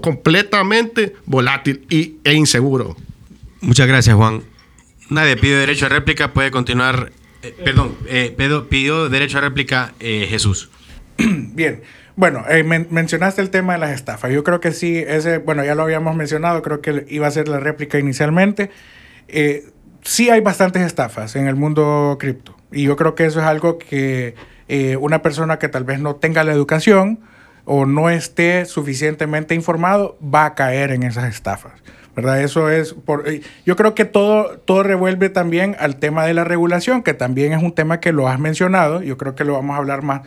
[0.01, 2.95] completamente volátil y, e inseguro.
[3.61, 4.43] Muchas gracias, Juan.
[5.09, 7.11] Nadie pidió derecho a réplica, puede continuar.
[7.41, 8.35] Eh, perdón, eh,
[8.69, 10.69] pidió, derecho a réplica eh, Jesús.
[11.17, 11.81] Bien.
[12.15, 12.43] Bueno,
[12.89, 14.31] mencionaste el tema de las estafas.
[14.31, 17.47] Yo creo que sí, ese, bueno, ya lo habíamos mencionado, creo que iba a ser
[17.47, 18.71] la réplica inicialmente.
[20.03, 22.57] sí hay bastantes estafas en el mundo cripto.
[22.73, 24.35] Y yo creo que eso es algo que
[24.99, 27.21] una persona que tal vez no tenga la educación
[27.63, 31.71] o no esté suficientemente informado va a caer en esas estafas.
[32.15, 32.41] ¿Verdad?
[32.41, 33.25] Eso es por
[33.65, 37.63] yo creo que todo todo revuelve también al tema de la regulación, que también es
[37.63, 40.21] un tema que lo has mencionado, yo creo que lo vamos a hablar más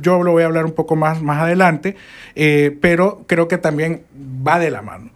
[0.00, 1.96] yo lo voy a hablar un poco más más adelante,
[2.34, 4.02] eh, pero creo que también
[4.46, 5.10] va de la mano.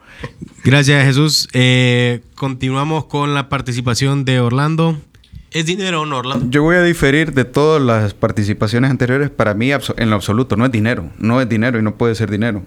[0.65, 1.49] Gracias, Jesús.
[1.53, 4.97] Eh, continuamos con la participación de Orlando.
[5.51, 6.47] ¿Es dinero o no, Orlando?
[6.49, 9.29] Yo voy a diferir de todas las participaciones anteriores.
[9.29, 11.11] Para mí, en lo absoluto, no es dinero.
[11.19, 12.63] No es dinero y no puede ser dinero.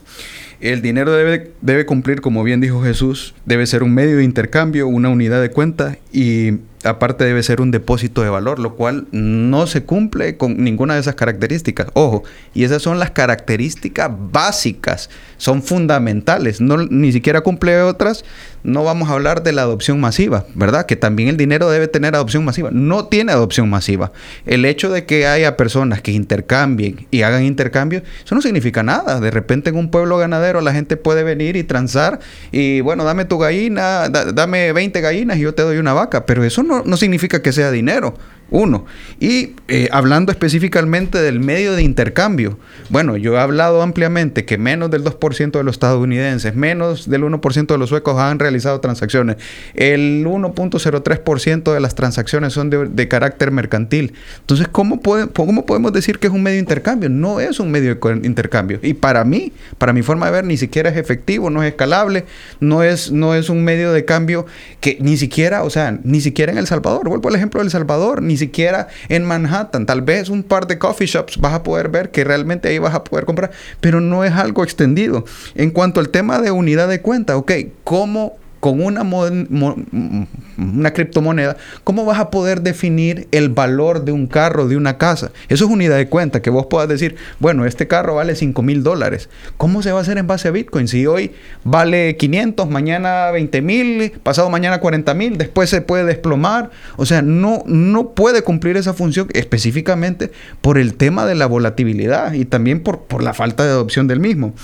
[0.59, 4.87] El dinero debe, debe cumplir, como bien dijo Jesús, debe ser un medio de intercambio,
[4.87, 9.67] una unidad de cuenta y aparte debe ser un depósito de valor, lo cual no
[9.67, 11.87] se cumple con ninguna de esas características.
[11.93, 18.23] Ojo, y esas son las características básicas, son fundamentales, no, ni siquiera cumple otras.
[18.63, 20.87] No vamos a hablar de la adopción masiva, ¿verdad?
[20.87, 22.71] Que también el dinero debe tener adopción masiva.
[22.71, 24.11] No tiene adopción masiva.
[24.47, 29.19] El hecho de que haya personas que intercambien y hagan intercambios, eso no significa nada.
[29.19, 32.19] De repente en un pueblo ganadero la gente puede venir y transar
[32.51, 36.43] y bueno, dame tu gallina, dame 20 gallinas y yo te doy una vaca, pero
[36.43, 38.15] eso no no, significa que sea dinero.
[38.51, 38.85] Uno.
[39.19, 44.91] Y eh, hablando específicamente del medio de intercambio, bueno, yo he hablado ampliamente que menos
[44.91, 49.37] del 2% de los estadounidenses, menos del 1% de los suecos han realizado transacciones.
[49.73, 54.13] El 1.03% de las transacciones son de, carácter mercantil.
[54.39, 57.09] Entonces, ¿cómo, ¿cómo podemos decir que es un medio de intercambio?
[57.09, 58.79] No es un medio de intercambio.
[58.83, 62.25] Y para mí, para mi forma de ver, ni siquiera es efectivo, no es escalable,
[62.59, 64.45] no es, no es un medio de cambio
[64.81, 67.71] que ni siquiera, o sea, ni siquiera en El Salvador, vuelvo al ejemplo de El
[67.71, 69.85] Salvador, ni siquiera en Manhattan.
[69.85, 72.95] Tal vez un par de coffee shops vas a poder ver que realmente ahí vas
[72.95, 75.25] a poder comprar, pero no es algo extendido.
[75.55, 77.51] En cuanto al tema de unidad de cuenta, ok,
[77.83, 84.67] ¿cómo con una, una criptomoneda, ¿cómo vas a poder definir el valor de un carro,
[84.67, 85.29] de una casa?
[85.49, 88.81] Eso es unidad de cuenta, que vos puedas decir, bueno, este carro vale 5 mil
[88.81, 89.29] dólares.
[89.57, 90.87] ¿Cómo se va a hacer en base a Bitcoin?
[90.87, 96.71] Si hoy vale 500, mañana 20 mil, pasado mañana 40 mil, después se puede desplomar.
[96.95, 102.33] O sea, no, no puede cumplir esa función específicamente por el tema de la volatilidad
[102.33, 104.55] y también por, por la falta de adopción del mismo.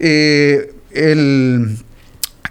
[0.00, 1.76] Eh, el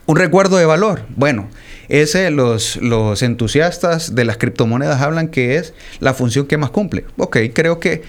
[0.06, 1.04] un recuerdo de valor.
[1.16, 1.48] Bueno,
[1.90, 7.06] ese los, los entusiastas de las criptomonedas hablan que es la función que más cumple.
[7.18, 8.04] Ok, creo que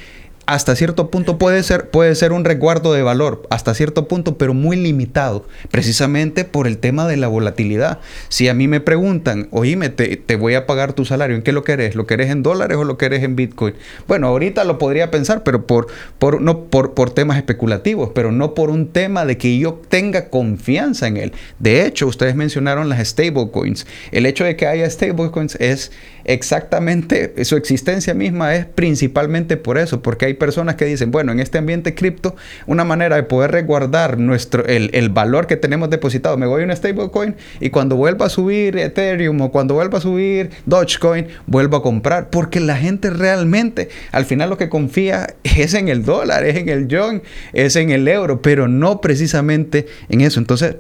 [0.47, 4.55] hasta cierto punto puede ser, puede ser un resguardo de valor, hasta cierto punto, pero
[4.55, 8.01] muy limitado, precisamente por el tema de la volatilidad.
[8.29, 11.53] Si a mí me preguntan, oíme, te, te voy a pagar tu salario, ¿en qué
[11.53, 11.95] lo querés?
[11.95, 13.75] ¿Lo querés en dólares o lo querés en Bitcoin?
[14.07, 15.87] Bueno, ahorita lo podría pensar, pero por,
[16.19, 20.29] por, no, por, por temas especulativos, pero no por un tema de que yo tenga
[20.29, 21.33] confianza en él.
[21.59, 23.87] De hecho, ustedes mencionaron las stablecoins.
[24.13, 25.93] El hecho de que haya stablecoins es
[26.25, 31.41] exactamente, su existencia misma es principalmente por eso, porque hay personas que dicen, bueno, en
[31.41, 36.47] este ambiente cripto, una manera de poder resguardar nuestro, el, valor que tenemos depositado, me
[36.47, 40.51] voy a una stablecoin y cuando vuelva a subir Ethereum o cuando vuelva a subir
[40.67, 45.89] Dogecoin, vuelvo a comprar, porque la gente realmente al final lo que confía es en
[45.89, 47.23] el dólar, es en el yuan,
[47.53, 50.41] es en el euro, pero no precisamente en eso.
[50.41, 50.77] Entonces,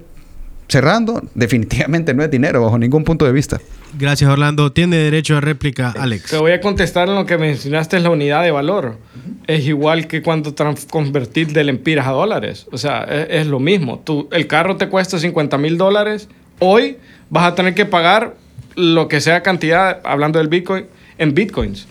[0.68, 3.60] cerrando, definitivamente no es dinero bajo ningún punto de vista.
[3.96, 4.72] Gracias, Orlando.
[4.72, 6.30] Tiene derecho a réplica, Alex.
[6.30, 8.98] Te voy a contestar en lo que mencionaste, es la unidad de valor.
[9.46, 10.54] Es igual que cuando
[10.90, 12.66] convertir de lempiras a dólares.
[12.72, 14.00] O sea, es, es lo mismo.
[14.00, 16.28] Tú, el carro te cuesta 50 mil dólares.
[16.58, 16.96] Hoy
[17.30, 18.34] vas a tener que pagar
[18.74, 20.86] lo que sea cantidad, hablando del Bitcoin,
[21.18, 21.86] en Bitcoins.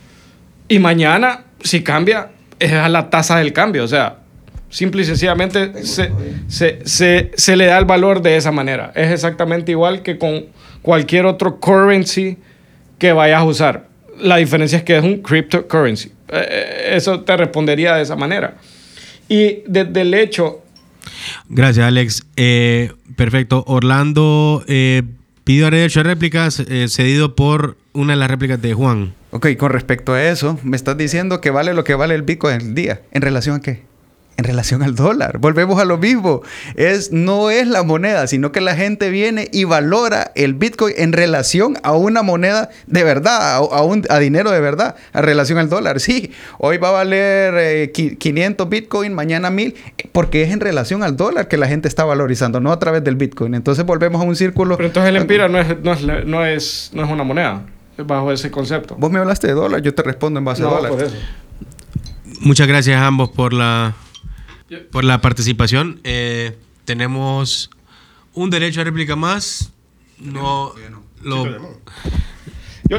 [0.68, 3.84] Y mañana, si cambia, es a la tasa del cambio.
[3.84, 4.18] O sea,
[4.74, 6.12] simple y sencillamente se,
[6.48, 8.92] se, se, se, le da el valor de esa manera.
[8.96, 10.48] Es exactamente igual que con
[10.82, 12.38] cualquier otro currency
[12.98, 13.88] que vayas a usar.
[14.20, 16.12] La diferencia es que es un cryptocurrency.
[16.28, 18.56] Eh, eso te respondería de esa manera.
[19.30, 20.64] Y desde el hecho...
[21.50, 22.24] Gracias, Alex.
[22.36, 23.64] Eh, perfecto.
[23.68, 25.04] Orlando eh,
[25.44, 29.14] pidió derecho a réplicas eh, cedido por una de las réplicas de Juan.
[29.30, 32.56] Ok, con respecto a eso, me estás diciendo que vale lo que vale el Bitcoin
[32.56, 33.02] el día.
[33.12, 33.93] ¿En relación a qué?
[34.38, 35.38] En relación al dólar.
[35.38, 36.42] Volvemos a lo mismo.
[36.76, 41.14] Es, no es la moneda, sino que la gente viene y valora el Bitcoin en
[41.14, 45.70] relación a una moneda de verdad, a, un, a dinero de verdad, en relación al
[45.70, 46.00] dólar.
[46.00, 49.76] Sí, hoy va a valer 500 eh, Bitcoin, mañana 1000,
[50.12, 53.16] porque es en relación al dólar que la gente está valorizando, no a través del
[53.16, 53.54] Bitcoin.
[53.54, 54.78] Entonces volvemos a un círculo.
[54.78, 57.62] Pero entonces el Empira no es, no es, no es, no es una moneda
[57.98, 58.96] bajo ese concepto.
[58.98, 60.92] Vos me hablaste de dólar, yo te respondo en base a dólar.
[60.92, 61.16] Por eso.
[62.42, 63.94] Muchas gracias a ambos por la
[64.92, 66.00] por la participación.
[66.04, 66.56] Eh,
[66.86, 67.70] tenemos
[68.34, 69.72] un derecho a réplica más.
[70.20, 70.74] No,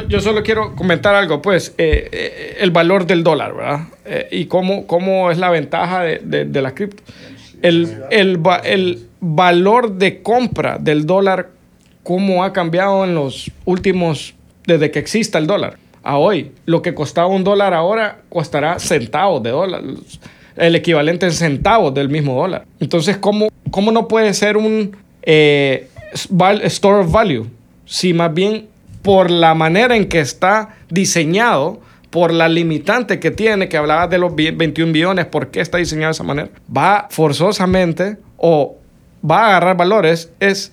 [0.09, 3.89] yo, solo quiero comentar algo, pues, eh, eh, el valor del dólar, ¿verdad?
[4.31, 7.03] y cómo, cómo es la ventaja de, de, la cripto.
[7.63, 11.51] El, el, el, valor de compra del dólar,
[12.03, 14.35] cómo ha cambiado en los últimos,
[14.67, 16.53] desde que exista el dólar a hoy.
[16.67, 19.83] Lo que costaba un dólar ahora costará centavos de dólar
[20.57, 22.65] el equivalente en centavos del mismo dólar.
[22.81, 27.47] Entonces, ¿cómo, cómo no puede ser un eh, store of value?
[27.87, 28.67] Si más bien
[29.03, 31.81] por la manera en que está diseñado,
[32.11, 36.09] por la limitante que tiene, que hablaba de los 21 billones, ¿por qué está diseñado
[36.09, 36.49] de esa manera?
[36.75, 38.77] Va forzosamente o
[39.29, 40.73] va a agarrar valores, es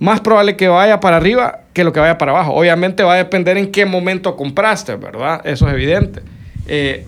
[0.00, 2.54] más probable que vaya para arriba que lo que vaya para abajo.
[2.54, 5.42] Obviamente va a depender en qué momento compraste, ¿verdad?
[5.44, 6.22] Eso es evidente.
[6.66, 7.06] Eh,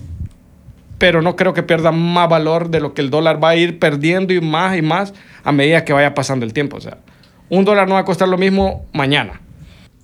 [1.03, 3.77] pero no creo que pierda más valor de lo que el dólar va a ir
[3.77, 6.77] perdiendo y más y más a medida que vaya pasando el tiempo.
[6.77, 6.99] O sea,
[7.49, 9.41] un dólar no va a costar lo mismo mañana.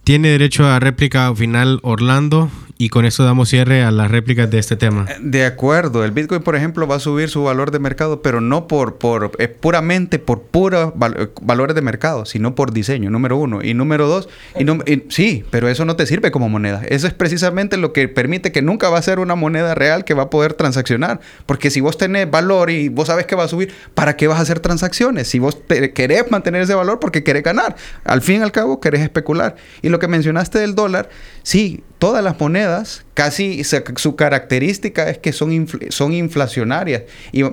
[0.03, 4.57] Tiene derecho a réplica final Orlando y con eso damos cierre a las réplicas de
[4.57, 5.05] este tema.
[5.09, 8.39] Eh, de acuerdo, el Bitcoin, por ejemplo, va a subir su valor de mercado, pero
[8.39, 10.93] no por, por eh, puramente por puros
[11.41, 13.61] valores de mercado, sino por diseño, número uno.
[13.61, 16.81] Y número dos, y, sí, pero eso no te sirve como moneda.
[16.87, 20.13] Eso es precisamente lo que permite que nunca va a ser una moneda real que
[20.13, 21.19] va a poder transaccionar.
[21.45, 24.39] Porque si vos tenés valor y vos sabes que va a subir, ¿para qué vas
[24.39, 25.27] a hacer transacciones?
[25.27, 27.75] Si vos querés mantener ese valor porque querés ganar,
[28.05, 29.57] al fin y al cabo querés especular.
[29.81, 31.09] Y lo que mencionaste del dólar,
[31.43, 37.03] sí, todas las monedas, casi su característica es que son, son inflacionarias,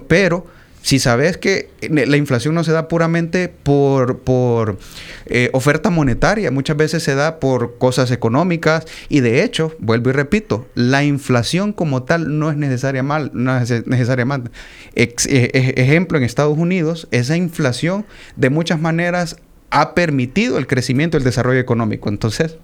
[0.09, 0.47] pero
[0.86, 4.78] si sabes que la inflación no se da puramente por, por
[5.26, 10.12] eh, oferta monetaria, muchas veces se da por cosas económicas y de hecho, vuelvo y
[10.12, 14.49] repito, la inflación como tal no es necesaria mal, no es necesaria mal.
[14.94, 19.38] E, e, ejemplo, en Estados Unidos, esa inflación de muchas maneras
[19.70, 22.09] ha permitido el crecimiento, el desarrollo económico.
[22.09, 22.59] Entonces,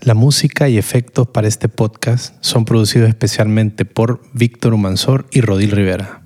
[0.00, 5.70] la música y efectos para este podcast son producidos especialmente por Víctor Humansor y Rodil
[5.70, 6.25] Rivera.